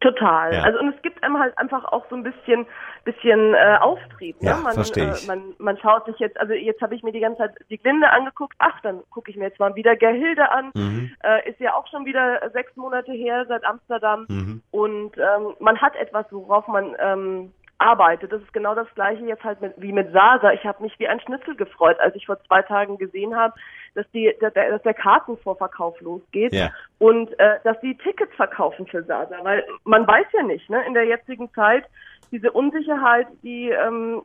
Total. 0.00 0.54
Ja. 0.54 0.62
Also 0.62 0.78
und 0.80 0.94
es 0.94 1.02
gibt 1.02 1.22
einem 1.22 1.38
halt 1.38 1.56
einfach 1.58 1.84
auch 1.84 2.04
so 2.10 2.16
ein 2.16 2.22
bisschen 2.22 2.66
bisschen 3.04 3.54
äh, 3.54 3.78
Auftrieb. 3.80 4.40
Ne? 4.40 4.50
Ja, 4.50 4.56
man, 4.56 4.74
verstehe 4.74 5.12
ich. 5.12 5.24
Äh, 5.24 5.26
man, 5.26 5.54
man 5.58 5.78
schaut 5.78 6.06
sich 6.06 6.18
jetzt, 6.18 6.38
also 6.38 6.52
jetzt 6.52 6.80
habe 6.80 6.94
ich 6.94 7.02
mir 7.02 7.12
die 7.12 7.20
ganze 7.20 7.38
Zeit 7.38 7.52
die 7.70 7.78
Glinde 7.78 8.10
angeguckt. 8.10 8.54
Ach, 8.58 8.80
dann 8.82 9.02
gucke 9.10 9.30
ich 9.30 9.36
mir 9.36 9.44
jetzt 9.44 9.60
mal 9.60 9.74
wieder 9.74 9.96
Gerhilde 9.96 10.50
an. 10.50 10.70
Mhm. 10.74 11.12
Äh, 11.22 11.48
ist 11.48 11.60
ja 11.60 11.74
auch 11.74 11.86
schon 11.88 12.04
wieder 12.06 12.40
sechs 12.52 12.74
Monate 12.76 13.12
her 13.12 13.44
seit 13.46 13.64
Amsterdam. 13.64 14.26
Mhm. 14.28 14.62
Und 14.70 15.12
ähm, 15.18 15.54
man 15.60 15.80
hat 15.80 15.94
etwas, 15.96 16.26
worauf 16.30 16.66
man 16.68 16.96
ähm, 16.98 17.52
arbeitet. 17.78 18.32
Das 18.32 18.40
ist 18.42 18.52
genau 18.52 18.74
das 18.74 18.86
gleiche 18.94 19.24
jetzt 19.24 19.44
halt 19.44 19.60
mit, 19.60 19.74
wie 19.76 19.92
mit 19.92 20.12
Sasa. 20.12 20.52
Ich 20.52 20.64
habe 20.64 20.82
mich 20.82 20.98
wie 20.98 21.08
ein 21.08 21.20
Schnitzel 21.20 21.56
gefreut, 21.56 21.98
als 22.00 22.14
ich 22.14 22.26
vor 22.26 22.42
zwei 22.44 22.62
Tagen 22.62 22.98
gesehen 22.98 23.36
habe, 23.36 23.54
dass 23.94 24.08
die, 24.12 24.34
dass 24.40 24.52
der, 24.54 24.70
dass 24.70 24.82
der 24.82 24.94
Kartenvorverkauf 24.94 26.00
losgeht 26.00 26.52
Ja. 26.54 26.70
und 26.98 27.38
äh, 27.38 27.58
dass 27.64 27.78
die 27.80 27.96
Tickets 27.98 28.34
verkaufen 28.36 28.86
für 28.86 29.02
Sasa, 29.02 29.36
weil 29.42 29.64
man 29.84 30.06
weiß 30.06 30.26
ja 30.32 30.42
nicht, 30.42 30.68
ne, 30.70 30.84
in 30.86 30.94
der 30.94 31.04
jetzigen 31.04 31.52
Zeit 31.54 31.84
diese 32.30 32.50
Unsicherheit, 32.52 33.26
die 33.42 33.70
ähm, 33.70 34.22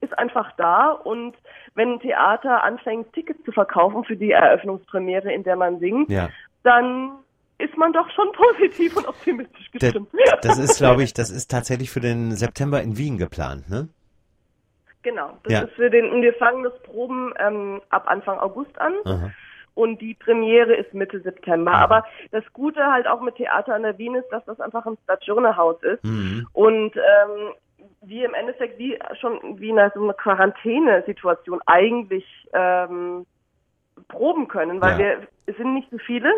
ist 0.00 0.16
einfach 0.18 0.52
da 0.56 0.90
und 0.90 1.34
wenn 1.74 1.94
ein 1.94 2.00
Theater 2.00 2.62
anfängt 2.62 3.12
Tickets 3.12 3.42
zu 3.44 3.52
verkaufen 3.52 4.04
für 4.04 4.16
die 4.16 4.30
Eröffnungspremiere, 4.30 5.32
in 5.32 5.42
der 5.42 5.56
man 5.56 5.78
singt, 5.80 6.10
Ja. 6.10 6.28
dann 6.62 7.12
ist 7.60 7.76
man 7.76 7.92
doch 7.92 8.08
schon 8.10 8.28
positiv 8.32 8.96
und 8.96 9.06
optimistisch 9.06 9.70
gestimmt. 9.70 10.08
das 10.42 10.58
ist, 10.58 10.78
glaube 10.78 11.02
ich, 11.02 11.12
das 11.14 11.30
ist 11.30 11.50
tatsächlich 11.50 11.90
für 11.90 12.00
den 12.00 12.32
September 12.32 12.82
in 12.82 12.96
Wien 12.98 13.18
geplant, 13.18 13.68
ne? 13.70 13.88
Genau, 15.02 15.38
das 15.44 15.52
Ja. 15.52 15.60
ist 15.62 15.72
für 15.74 15.88
den, 15.90 16.10
und 16.10 16.20
wir 16.22 16.34
fangen 16.34 16.62
das 16.62 16.78
Proben 16.82 17.32
ähm, 17.38 17.80
ab 17.88 18.04
Anfang 18.06 18.38
August 18.38 18.78
an 18.78 18.92
Aha. 19.06 19.30
und 19.74 19.98
die 20.02 20.12
Premiere 20.14 20.74
ist 20.74 20.92
Mitte 20.92 21.20
September. 21.20 21.70
Mhm. 21.70 21.76
Aber 21.76 22.04
das 22.32 22.44
Gute 22.52 22.84
halt 22.84 23.06
auch 23.06 23.22
mit 23.22 23.36
Theater 23.36 23.74
an 23.74 23.82
der 23.82 23.96
Wien 23.96 24.14
ist, 24.14 24.28
dass 24.28 24.44
das 24.44 24.60
einfach 24.60 24.84
ein 24.84 24.98
Stagione-Haus 25.04 25.82
ist 25.84 26.04
Mhm. 26.04 26.46
und 26.52 26.96
ähm, 26.96 27.54
wir 28.02 28.26
im 28.26 28.34
Endeffekt 28.34 28.78
wie 28.78 28.98
schon 29.20 29.58
wie 29.58 29.70
in 29.70 29.80
so 29.94 30.02
einer 30.04 30.12
Quarantänesituation 30.14 31.60
eigentlich 31.66 32.24
ähm, 32.52 33.24
proben 34.10 34.48
können, 34.48 34.80
weil 34.80 34.92
Ja. 34.92 34.98
wir 34.98 35.18
es 35.46 35.56
sind 35.56 35.74
nicht 35.74 35.90
so 35.90 35.98
viele. 35.98 36.30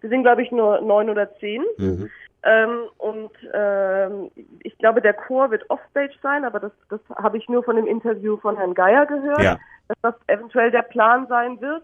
Wir 0.00 0.10
sind, 0.10 0.22
glaube 0.22 0.42
ich, 0.42 0.52
nur 0.52 0.80
neun 0.80 1.10
oder 1.10 1.34
zehn. 1.38 1.64
Mhm. 1.78 2.10
Ähm, 2.42 2.84
und 2.98 3.30
ähm, 3.52 4.30
ich 4.62 4.76
glaube, 4.78 5.02
der 5.02 5.12
Chor 5.14 5.50
wird 5.50 5.68
Offstage 5.68 6.14
sein, 6.22 6.44
aber 6.44 6.60
das, 6.60 6.72
das 6.88 7.00
habe 7.16 7.36
ich 7.36 7.48
nur 7.48 7.62
von 7.64 7.76
dem 7.76 7.86
Interview 7.86 8.36
von 8.38 8.56
Herrn 8.56 8.74
Geier 8.74 9.06
gehört, 9.06 9.42
Ja. 9.42 9.58
dass 9.88 9.98
das 10.02 10.14
eventuell 10.28 10.70
der 10.70 10.82
Plan 10.82 11.26
sein 11.26 11.60
wird. 11.60 11.82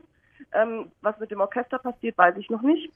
Ähm, 0.53 0.93
was 1.03 1.19
mit 1.19 1.31
dem 1.31 1.41
Orchester 1.41 1.79
passiert, 1.79 2.17
weiß 2.17 2.37
ich 2.37 2.49
noch 2.51 2.63
nicht. 2.63 2.93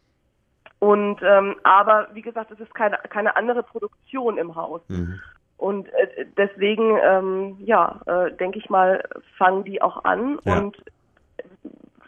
Und 0.78 1.20
ähm, 1.22 1.56
aber 1.62 2.08
wie 2.12 2.22
gesagt, 2.22 2.50
es 2.50 2.60
ist 2.60 2.74
keine 2.74 2.96
keine 3.08 3.36
andere 3.36 3.62
Produktion 3.62 4.38
im 4.38 4.54
Haus. 4.54 4.80
Mhm. 4.88 5.20
Und 5.58 5.88
äh, 5.92 6.26
deswegen, 6.38 6.96
ähm, 7.02 7.56
ja, 7.60 8.00
äh, 8.06 8.32
denke 8.32 8.58
ich 8.58 8.70
mal, 8.70 9.04
fangen 9.36 9.64
die 9.64 9.82
auch 9.82 10.04
an. 10.04 10.38
Ja. 10.44 10.58
Und 10.58 10.76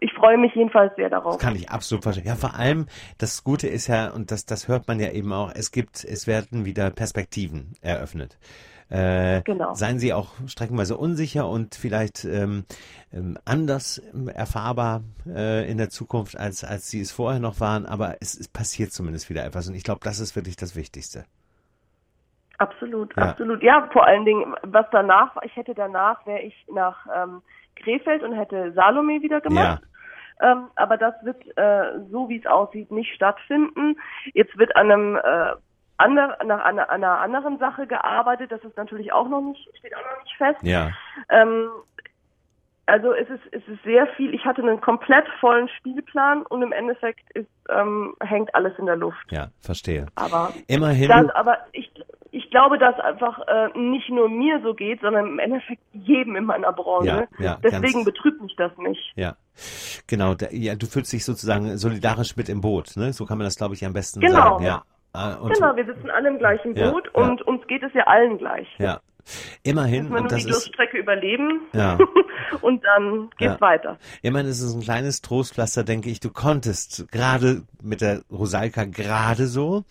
ich 0.02 0.12
freue 0.14 0.36
mich 0.38 0.54
jedenfalls 0.54 0.94
sehr 0.96 1.08
Das 1.10 1.22
darauf. 1.22 1.38
kann 1.38 1.54
ich 1.56 1.70
absolut 1.70 2.02
verstehen. 2.02 2.26
Ja, 2.26 2.34
vor 2.34 2.54
allem 2.54 2.86
das 3.18 3.44
Gute 3.44 3.68
ist 3.68 3.86
ja, 3.86 4.10
und 4.10 4.30
das, 4.30 4.44
das 4.44 4.68
hört 4.68 4.88
man 4.88 4.98
ja 5.00 5.10
eben 5.10 5.32
auch, 5.32 5.52
es 5.54 5.70
gibt, 5.70 6.04
es 6.04 6.26
werden 6.26 6.64
wieder 6.64 6.90
Perspektiven 6.90 7.74
eröffnet. 7.80 8.38
Äh, 8.90 9.40
Genau. 9.44 9.72
Seien 9.74 9.98
Sie 9.98 10.12
auch 10.12 10.32
streckenweise 10.46 10.96
unsicher 10.98 11.48
und 11.48 11.74
vielleicht 11.74 12.24
ähm, 12.24 12.64
ähm, 13.12 13.38
anders 13.46 14.02
ähm, 14.12 14.28
erfahrbar 14.28 15.02
äh, 15.26 15.70
in 15.70 15.78
der 15.78 15.88
Zukunft, 15.88 16.36
als, 16.36 16.62
als 16.62 16.90
Sie 16.90 17.00
es 17.00 17.10
vorher 17.12 17.40
noch 17.40 17.58
waren, 17.60 17.86
aber 17.86 18.16
es, 18.20 18.38
es 18.38 18.48
passiert 18.48 18.92
zumindest 18.92 19.30
wieder 19.30 19.44
etwas 19.46 19.66
und 19.68 19.74
ich 19.74 19.84
glaube, 19.84 20.00
das 20.02 20.20
ist 20.20 20.36
wirklich 20.36 20.56
das 20.56 20.76
Wichtigste. 20.76 21.24
Absolut, 22.58 23.16
Ja. 23.16 23.30
absolut. 23.30 23.62
Ja, 23.62 23.88
vor 23.92 24.06
allen 24.06 24.24
Dingen, 24.24 24.54
was 24.62 24.86
danach 24.92 25.34
ich 25.42 25.56
hätte 25.56 25.74
danach, 25.74 26.24
wäre 26.26 26.40
ich 26.42 26.54
nach 26.72 27.06
ähm, 27.16 27.42
Krefeld 27.76 28.22
und 28.22 28.34
hätte 28.34 28.72
Salome 28.74 29.22
wieder 29.22 29.40
gemacht. 29.40 29.82
Ähm, 30.42 30.68
aber 30.74 30.96
das 30.96 31.14
wird, 31.22 31.40
äh, 31.56 31.98
so 32.10 32.28
wie 32.28 32.38
es 32.38 32.46
aussieht, 32.46 32.90
nicht 32.90 33.14
stattfinden. 33.14 33.96
Jetzt 34.34 34.56
wird 34.58 34.74
an 34.76 34.90
einem 34.90 35.16
äh, 35.16 35.52
ander, 35.96 36.36
nach 36.44 36.64
einer, 36.64 36.90
einer 36.90 37.20
anderen 37.20 37.58
Sache 37.58 37.86
gearbeitet. 37.86 38.50
Das 38.50 38.62
ist 38.64 38.76
natürlich 38.76 39.12
auch 39.12 39.28
noch 39.28 39.40
nicht, 39.40 39.68
steht 39.78 39.94
auch 39.96 40.02
noch 40.02 40.22
nicht 40.22 40.36
fest. 40.36 40.58
Ja, 40.62 40.90
Ähm, 41.28 41.68
also 42.86 43.12
es 43.12 43.28
ist, 43.30 43.42
es 43.52 43.62
ist 43.68 43.82
sehr 43.84 44.08
viel. 44.16 44.34
Ich 44.34 44.44
hatte 44.44 44.60
einen 44.60 44.80
komplett 44.80 45.24
vollen 45.40 45.68
Spielplan 45.68 46.42
und 46.46 46.62
im 46.62 46.72
Endeffekt 46.72 47.30
ist, 47.30 47.48
ähm, 47.68 48.14
hängt 48.20 48.52
alles 48.54 48.76
in 48.78 48.86
der 48.86 48.96
Luft. 48.96 49.30
ja, 49.30 49.48
verstehe. 49.60 50.06
Aber 50.16 50.52
Immerhin. 50.66 51.08
das, 51.08 51.30
aber 51.30 51.58
ich, 51.70 51.90
ich 52.32 52.50
glaube, 52.50 52.78
dass 52.78 52.98
einfach 52.98 53.38
äh, 53.46 53.78
nicht 53.78 54.08
nur 54.10 54.28
mir 54.28 54.60
so 54.64 54.74
geht, 54.74 55.00
sondern 55.02 55.26
im 55.26 55.38
Endeffekt 55.38 55.82
jedem 55.92 56.34
in 56.34 56.44
meiner 56.44 56.72
Branche. 56.72 57.28
Ja, 57.38 57.44
ja, 57.44 57.58
Deswegen 57.62 58.04
betrübt 58.04 58.40
mich 58.42 58.56
das 58.56 58.72
nicht. 58.78 59.12
Ja, 59.16 59.36
genau. 60.06 60.34
Da, 60.34 60.46
ja, 60.50 60.74
du 60.74 60.86
fühlst 60.86 61.12
dich 61.12 61.24
sozusagen 61.24 61.76
solidarisch 61.76 62.34
mit 62.36 62.48
im 62.48 62.60
Boot, 62.62 62.96
ne? 62.96 63.12
So 63.12 63.26
kann 63.26 63.38
man 63.38 63.46
das, 63.46 63.56
glaube 63.56 63.74
ich, 63.74 63.84
am 63.84 63.92
besten 63.92 64.20
Genau. 64.20 64.34
sagen. 64.58 64.64
Ja. 64.64 64.82
Ah, 65.12 65.34
Und 65.34 65.52
Genau, 65.54 65.76
wir 65.76 65.84
sitzen 65.84 66.08
alle 66.10 66.30
im 66.30 66.38
gleichen 66.38 66.74
Ja, 66.74 66.90
Boot 66.90 67.10
ja. 67.14 67.22
und 67.22 67.42
uns 67.42 67.66
geht 67.66 67.82
es 67.82 67.92
ja 67.94 68.04
allen 68.04 68.38
gleich. 68.38 68.66
Ja. 68.78 69.00
Immerhin, 69.62 70.04
Müssen 70.08 70.14
wir 70.14 70.20
nur 70.22 70.30
das 70.30 70.44
die 70.44 70.50
Durststrecke 70.50 70.98
überleben 70.98 71.60
Ja. 71.72 71.96
und 72.62 72.82
dann 72.84 73.30
geht's 73.38 73.52
Ja. 73.54 73.60
weiter. 73.60 73.98
immerhin 74.22 74.48
ist 74.48 74.60
es 74.62 74.74
ein 74.74 74.80
kleines 74.80 75.20
Trostpflaster, 75.20 75.84
denke 75.84 76.08
ich. 76.10 76.18
Du 76.18 76.30
konntest 76.30 77.06
gerade 77.12 77.62
mit 77.82 78.00
der 78.00 78.22
Rosalka 78.32 78.84
gerade 78.84 79.46
so, 79.46 79.84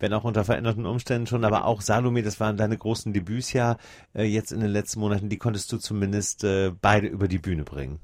wenn 0.00 0.12
auch 0.14 0.24
unter 0.24 0.44
veränderten 0.44 0.86
Umständen 0.86 1.26
schon, 1.26 1.44
aber 1.44 1.64
auch 1.64 1.80
Salome, 1.80 2.22
das 2.22 2.40
waren 2.40 2.56
deine 2.56 2.76
großen 2.76 3.12
Debüts 3.12 3.52
ja 3.52 3.76
äh, 4.14 4.22
jetzt 4.22 4.52
in 4.52 4.60
den 4.60 4.70
letzten 4.70 5.00
Monaten, 5.00 5.28
die 5.28 5.38
konntest 5.38 5.72
du 5.72 5.78
zumindest 5.78 6.44
äh, 6.44 6.70
beide 6.80 7.06
über 7.06 7.28
die 7.28 7.38
Bühne 7.38 7.64
bringen. 7.64 8.00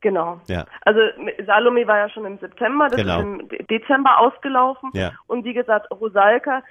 Genau. 0.00 0.40
Ja, 0.48 0.66
Also 0.84 0.98
Salome 1.46 1.86
war 1.86 1.98
ja 1.98 2.08
schon 2.08 2.24
im 2.24 2.38
September, 2.38 2.88
das 2.88 2.96
Genau. 3.00 3.18
ist 3.18 3.22
im 3.24 3.48
De- 3.48 3.62
Dezember 3.66 4.18
ausgelaufen. 4.18 4.90
ja, 4.94 5.12
Und 5.28 5.44
wie 5.44 5.54
gesagt, 5.54 5.88
Rosalka, 5.92 6.62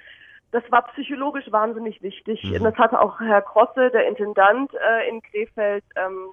das 0.50 0.62
war 0.70 0.86
psychologisch 0.92 1.50
wahnsinnig 1.50 2.02
wichtig. 2.02 2.42
Mhm. 2.44 2.62
Das 2.62 2.74
hatte 2.76 3.00
auch 3.00 3.18
Herr 3.20 3.40
Krosse, 3.40 3.90
der 3.90 4.06
Intendant 4.06 4.70
äh, 4.74 5.08
in 5.08 5.22
Krefeld, 5.22 5.82
ähm, 5.96 6.32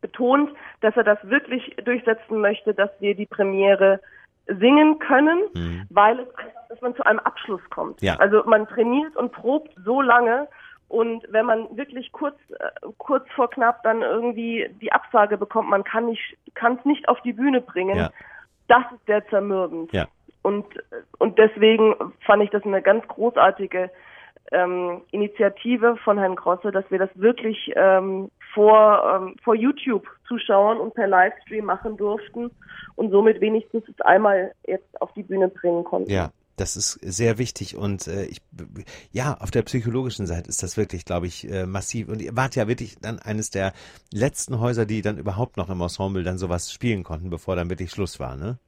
betont, 0.00 0.50
dass 0.80 0.96
er 0.96 1.04
das 1.04 1.18
wirklich 1.22 1.76
durchsetzen 1.84 2.40
möchte, 2.40 2.74
dass 2.74 2.90
wir 2.98 3.14
die 3.14 3.26
Premiere 3.26 4.00
singen 4.46 4.98
können, 4.98 5.38
Mhm. 5.54 5.86
weil 5.90 6.20
es 6.20 6.34
einfach, 6.36 6.68
dass 6.68 6.80
man 6.80 6.94
zu 6.96 7.04
einem 7.06 7.20
Abschluss 7.20 7.62
kommt. 7.70 8.02
Ja. 8.02 8.16
Also 8.16 8.42
man 8.44 8.66
trainiert 8.68 9.16
und 9.16 9.32
probt 9.32 9.70
so 9.84 10.00
lange 10.02 10.48
und 10.88 11.24
wenn 11.30 11.46
man 11.46 11.76
wirklich 11.76 12.12
kurz 12.12 12.36
äh, 12.50 12.70
kurz 12.98 13.26
vor 13.32 13.48
knapp 13.50 13.82
dann 13.84 14.02
irgendwie 14.02 14.68
die 14.80 14.92
Absage 14.92 15.38
bekommt, 15.38 15.70
man 15.70 15.82
kann 15.84 16.06
nicht 16.06 16.36
kann 16.54 16.76
es 16.78 16.84
nicht 16.84 17.08
auf 17.08 17.20
die 17.22 17.32
Bühne 17.32 17.60
bringen, 17.60 17.96
Ja. 17.96 18.10
das 18.68 18.82
ist 18.92 19.06
sehr 19.06 19.26
zermürbend. 19.28 19.92
Ja. 19.92 20.06
Und 20.42 20.66
und 21.18 21.38
deswegen 21.38 21.94
fand 22.26 22.42
ich 22.42 22.50
das 22.50 22.64
eine 22.64 22.82
ganz 22.82 23.06
großartige 23.08 23.90
ähm, 24.52 25.02
Initiative 25.10 25.96
von 26.04 26.18
Herrn 26.18 26.36
Grosse, 26.36 26.70
dass 26.70 26.84
wir 26.90 26.98
das 26.98 27.10
wirklich 27.14 27.72
ähm, 27.76 28.30
vor, 28.52 29.02
ähm, 29.14 29.36
vor 29.42 29.54
YouTube-Zuschauern 29.54 30.78
und 30.78 30.94
per 30.94 31.06
Livestream 31.06 31.64
machen 31.64 31.96
durften 31.96 32.50
und 32.96 33.10
somit 33.10 33.40
wenigstens 33.40 33.84
es 33.88 34.00
einmal 34.02 34.52
jetzt 34.66 35.00
auf 35.00 35.12
die 35.14 35.22
Bühne 35.22 35.48
bringen 35.48 35.84
konnten. 35.84 36.10
Ja, 36.10 36.30
das 36.56 36.76
ist 36.76 36.92
sehr 37.02 37.38
wichtig 37.38 37.76
und 37.76 38.06
äh, 38.06 38.26
ich 38.26 38.40
ja 39.10 39.36
auf 39.40 39.50
der 39.50 39.62
psychologischen 39.62 40.26
Seite 40.26 40.48
ist 40.48 40.62
das 40.62 40.76
wirklich, 40.76 41.04
glaube 41.04 41.26
ich, 41.26 41.50
äh, 41.50 41.66
massiv 41.66 42.08
und 42.08 42.22
ihr 42.22 42.36
wart 42.36 42.54
ja 42.54 42.68
wirklich 42.68 42.96
dann 43.00 43.18
eines 43.18 43.50
der 43.50 43.72
letzten 44.12 44.60
Häuser, 44.60 44.86
die 44.86 45.02
dann 45.02 45.18
überhaupt 45.18 45.56
noch 45.56 45.68
im 45.68 45.80
Ensemble 45.80 46.22
dann 46.22 46.38
sowas 46.38 46.72
spielen 46.72 47.02
konnten, 47.02 47.30
bevor 47.30 47.56
dann 47.56 47.70
wirklich 47.70 47.90
Schluss 47.90 48.20
war, 48.20 48.36
ne? 48.36 48.58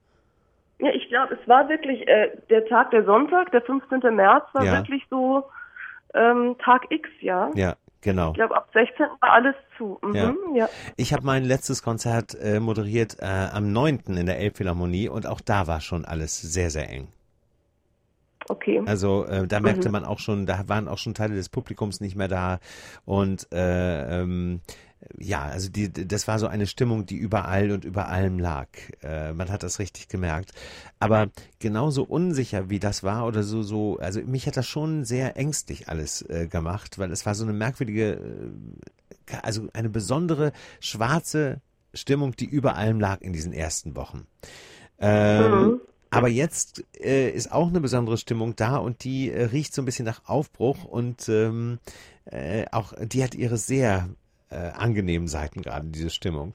Ja, 0.79 0.91
ich 0.91 1.09
glaube, 1.09 1.39
es 1.41 1.49
war 1.49 1.69
wirklich 1.69 2.07
äh, 2.07 2.33
der 2.51 2.67
Tag, 2.67 2.91
der 2.91 3.05
Sonntag, 3.05 3.51
der 3.53 3.62
15. 3.62 4.01
März 4.15 4.45
war 4.53 4.65
Ja. 4.65 4.73
wirklich 4.73 5.03
so 5.09 5.45
ähm, 6.16 6.57
Tag 6.64 6.87
X, 6.90 7.09
ja. 7.20 7.50
Ja, 7.55 7.76
genau. 8.00 8.31
Ich 8.31 8.35
glaube, 8.37 8.57
ab 8.57 8.68
16. 8.72 9.07
war 9.20 9.33
alles 9.33 9.55
zu. 9.76 9.98
Mhm, 10.02 10.14
Ja. 10.14 10.35
ja. 10.55 10.68
Ich 10.96 11.12
habe 11.12 11.24
mein 11.24 11.44
letztes 11.44 11.83
Konzert 11.83 12.35
äh, 12.40 12.61
moderiert 12.61 13.18
äh, 13.20 13.26
am 13.52 13.72
9. 13.72 14.00
in 14.16 14.26
der 14.26 14.38
Elbphilharmonie 14.38 15.09
und 15.09 15.26
auch 15.26 15.40
da 15.40 15.66
war 15.66 15.81
schon 15.81 16.05
alles 16.05 16.40
sehr, 16.40 16.70
sehr 16.70 16.88
eng. 16.90 17.09
Okay. 18.48 18.81
Also 18.87 19.24
äh, 19.26 19.46
da 19.48 19.59
merkte 19.61 19.88
Mhm. 19.88 19.92
man 19.92 20.05
auch 20.05 20.20
schon, 20.20 20.46
da 20.46 20.68
waren 20.68 20.87
auch 20.87 20.98
schon 20.98 21.14
Teile 21.14 21.35
des 21.35 21.48
Publikums 21.48 22.00
nicht 22.00 22.14
mehr 22.14 22.29
da 22.29 22.61
und 23.05 23.48
äh, 23.52 24.20
ähm, 24.22 24.61
ja, 25.19 25.43
also 25.43 25.69
die, 25.71 25.93
das 25.93 26.27
war 26.27 26.39
so 26.39 26.47
eine 26.47 26.67
Stimmung, 26.67 27.07
die 27.07 27.17
überall 27.17 27.71
und 27.71 27.85
über 27.85 28.09
allem 28.09 28.39
lag. 28.39 28.69
Äh, 29.03 29.33
man 29.33 29.51
hat 29.51 29.63
das 29.63 29.79
richtig 29.79 30.09
gemerkt. 30.09 30.53
Aber 30.99 31.29
genauso 31.59 32.03
unsicher 32.05 32.71
wie 32.71 32.79
das 32.79 33.03
war 33.03 33.27
oder 33.27 33.43
so, 33.43 33.63
so, 33.63 33.99
also 33.99 34.21
mich 34.23 34.47
hat 34.47 34.57
das 34.57 34.67
schon 34.67 35.05
sehr 35.05 35.37
ängstlich 35.37 35.89
alles 35.89 36.23
äh, 36.23 36.49
gemacht, 36.49 36.99
weil 36.99 37.11
es 37.13 37.27
war 37.27 37.35
so 37.35 37.45
eine 37.45 37.53
merkwürdige, 37.53 38.13
äh, 39.27 39.37
also 39.43 39.69
eine 39.73 39.91
besondere 39.91 40.53
schwarze 40.81 41.61
Stimmung, 41.95 42.35
die 42.37 42.47
über 42.47 42.77
allem 42.77 43.01
lag 43.01 43.21
in 43.21 43.33
diesen 43.33 43.53
ersten 43.53 43.97
Wochen. 43.97 44.27
Ähm, 44.99 45.61
Mhm. 45.61 45.81
aber 46.11 46.29
jetzt 46.29 46.85
äh, 47.01 47.31
ist 47.31 47.53
auch 47.53 47.69
eine 47.69 47.81
besondere 47.81 48.17
Stimmung 48.19 48.57
da 48.57 48.77
und 48.77 49.05
die 49.05 49.31
äh, 49.31 49.45
riecht 49.45 49.75
so 49.75 49.83
ein 49.83 49.85
bisschen 49.85 50.07
nach 50.07 50.23
Aufbruch 50.27 50.85
und 50.85 51.29
ähm, 51.29 51.79
äh, 52.25 52.65
auch 52.73 52.93
die 52.99 53.23
hat 53.23 53.35
ihre 53.35 53.57
sehr 53.59 54.09
äh, 54.51 54.73
angenehmen 54.77 55.29
Seiten 55.29 55.63
gerade, 55.63 55.87
diese 55.87 56.11
Stimmung. 56.11 56.55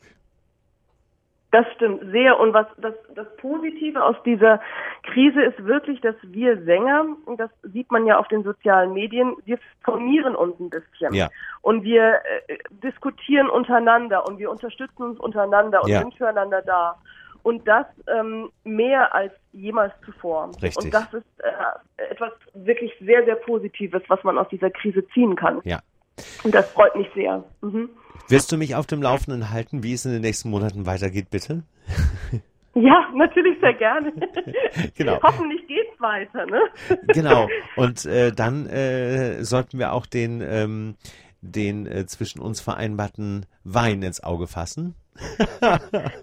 Das 1.51 1.65
stimmt 1.75 2.01
sehr. 2.11 2.39
Und 2.39 2.53
was 2.53 2.65
das, 2.77 2.93
das 3.13 3.27
Positive 3.35 4.01
aus 4.01 4.15
dieser 4.23 4.61
Krise 5.03 5.41
ist 5.41 5.65
wirklich, 5.65 5.99
dass 5.99 6.15
wir 6.23 6.63
Sänger, 6.63 7.05
und 7.25 7.41
das 7.41 7.49
sieht 7.63 7.91
man 7.91 8.05
ja 8.05 8.17
auf 8.17 8.29
den 8.29 8.43
sozialen 8.43 8.93
Medien, 8.93 9.35
wir 9.43 9.59
formieren 9.83 10.33
uns 10.35 10.57
ein 10.61 10.69
bisschen. 10.69 11.13
Ja. 11.13 11.27
Und 11.61 11.83
wir 11.83 12.21
äh, 12.47 12.57
diskutieren 12.69 13.49
untereinander 13.49 14.25
und 14.25 14.39
wir 14.39 14.49
unterstützen 14.49 15.03
uns 15.03 15.19
untereinander 15.19 15.83
und 15.83 15.89
Ja. 15.89 15.99
sind 15.99 16.15
füreinander 16.15 16.61
da. 16.61 16.95
Und 17.43 17.67
das 17.67 17.87
ähm, 18.07 18.49
mehr 18.63 19.13
als 19.13 19.33
jemals 19.51 19.93
zuvor. 20.05 20.51
Richtig. 20.61 20.77
Und 20.77 20.93
das 20.93 21.11
ist 21.13 21.25
äh, 21.39 22.03
etwas 22.11 22.31
wirklich 22.53 22.93
sehr, 23.01 23.25
sehr 23.25 23.35
Positives, 23.35 24.03
was 24.07 24.23
man 24.23 24.37
aus 24.37 24.47
dieser 24.49 24.69
Krise 24.69 25.05
ziehen 25.09 25.35
kann. 25.35 25.59
Ja. 25.65 25.79
Und 26.43 26.53
das 26.55 26.69
freut 26.71 26.95
mich 26.95 27.07
sehr. 27.15 27.43
Mhm. 27.61 27.89
Wirst 28.27 28.51
du 28.51 28.57
mich 28.57 28.75
auf 28.75 28.85
dem 28.87 29.01
Laufenden 29.01 29.49
halten, 29.51 29.83
wie 29.83 29.93
es 29.93 30.05
in 30.05 30.11
den 30.13 30.21
nächsten 30.21 30.49
Monaten 30.49 30.85
weitergeht, 30.85 31.29
bitte? 31.29 31.63
Ja, 32.73 33.09
natürlich 33.13 33.59
sehr 33.59 33.73
gerne. 33.73 34.13
Genau. 34.95 35.19
Hoffentlich 35.21 35.67
geht's 35.67 35.99
weiter, 35.99 36.45
ne? 36.45 36.61
Genau. 37.07 37.49
Und 37.75 38.05
äh, 38.05 38.31
dann 38.31 38.65
äh, 38.67 39.43
sollten 39.43 39.77
wir 39.77 39.91
auch 39.91 40.05
den, 40.05 40.39
ähm, 40.41 40.95
den 41.41 41.85
äh, 41.85 42.05
zwischen 42.05 42.39
uns 42.39 42.61
vereinbarten 42.61 43.45
Wein 43.65 44.01
ins 44.03 44.23
Auge 44.23 44.47
fassen. 44.47 44.95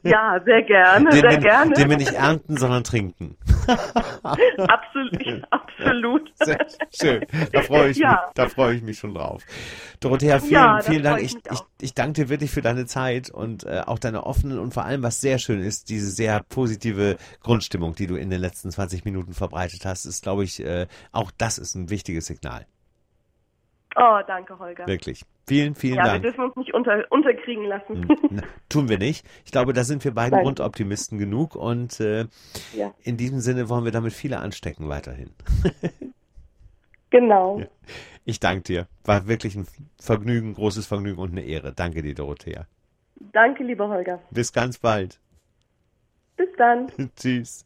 Ja, 0.02 0.40
sehr 0.46 0.62
gerne, 0.62 1.10
Den, 1.10 1.20
sehr 1.20 1.30
wir- 1.32 1.38
gerne. 1.38 1.74
den 1.74 1.90
wir 1.90 1.96
nicht 1.98 2.14
ernten, 2.14 2.56
sondern 2.56 2.82
trinken. 2.82 3.36
absolut, 4.22 5.44
absolut. 5.50 6.32
Sehr 6.36 6.66
schön. 6.94 7.24
Da 7.52 7.62
freue 7.62 7.90
ich, 7.90 7.98
Ja. 7.98 8.10
mich, 8.26 8.34
da 8.34 8.48
freue 8.48 8.74
ich 8.76 8.82
mich 8.82 8.98
schon 8.98 9.14
drauf. 9.14 9.42
Dorothea, 10.00 10.38
vielen, 10.40 10.52
Ja, 10.52 10.80
vielen 10.80 11.02
Dank. 11.02 11.22
ich 11.22 11.36
Ich, 11.50 11.60
ich 11.80 11.94
danke 11.94 12.22
dir 12.24 12.28
wirklich 12.28 12.50
für 12.50 12.62
deine 12.62 12.86
Zeit 12.86 13.30
und 13.30 13.64
äh, 13.64 13.82
auch 13.86 13.98
deine 13.98 14.24
offenen 14.24 14.58
und 14.58 14.74
vor 14.74 14.84
allem, 14.84 15.02
was 15.02 15.20
sehr 15.20 15.38
schön 15.38 15.60
ist, 15.60 15.88
diese 15.88 16.10
sehr 16.10 16.42
positive 16.48 17.16
Grundstimmung, 17.40 17.94
die 17.94 18.06
du 18.06 18.16
in 18.16 18.30
den 18.30 18.40
letzten 18.40 18.70
20 18.70 19.04
Minuten 19.04 19.34
verbreitet 19.34 19.84
hast, 19.84 20.04
ist, 20.06 20.22
glaube 20.22 20.44
ich, 20.44 20.64
äh, 20.64 20.86
auch 21.12 21.30
das 21.36 21.58
ist 21.58 21.74
ein 21.74 21.90
wichtiges 21.90 22.26
Signal. 22.26 22.66
Oh, 23.96 24.20
danke, 24.26 24.58
Holger. 24.58 24.86
Wirklich. 24.86 25.24
Vielen, 25.46 25.74
vielen 25.74 25.96
Ja, 25.96 26.04
wir 26.04 26.10
Dank. 26.10 26.22
dürfen 26.22 26.44
uns 26.44 26.56
nicht 26.56 26.74
unter, 26.74 27.04
unterkriegen 27.10 27.64
lassen. 27.64 28.06
Na, 28.30 28.42
Tun 28.68 28.88
wir 28.88 28.98
nicht. 28.98 29.26
Ich 29.46 29.50
glaube, 29.50 29.72
da 29.72 29.82
sind 29.82 30.04
wir 30.04 30.12
beiden 30.12 30.36
Nein. 30.36 30.44
Grundoptimisten 30.44 31.18
genug 31.18 31.56
und 31.56 31.98
äh, 32.00 32.26
Ja. 32.74 32.94
in 33.02 33.16
diesem 33.16 33.40
Sinne 33.40 33.68
wollen 33.68 33.84
wir 33.84 33.92
damit 33.92 34.12
viele 34.12 34.38
anstecken 34.38 34.88
weiterhin. 34.88 35.30
Genau. 37.10 37.60
Ja. 37.60 37.66
Ich 38.26 38.38
danke 38.38 38.62
dir. 38.64 38.86
War 39.04 39.26
wirklich 39.28 39.56
ein 39.56 39.66
Vergnügen, 39.98 40.52
großes 40.52 40.86
Vergnügen 40.86 41.18
und 41.18 41.30
eine 41.30 41.40
Ehre. 41.40 41.72
Danke 41.72 42.02
dir, 42.02 42.14
Dorothea. 42.14 42.66
Danke, 43.32 43.64
lieber 43.64 43.88
Holger. 43.88 44.20
Bis 44.30 44.52
ganz 44.52 44.76
bald. 44.76 45.18
Bis 46.36 46.48
dann. 46.58 46.92
Tschüss. 47.16 47.64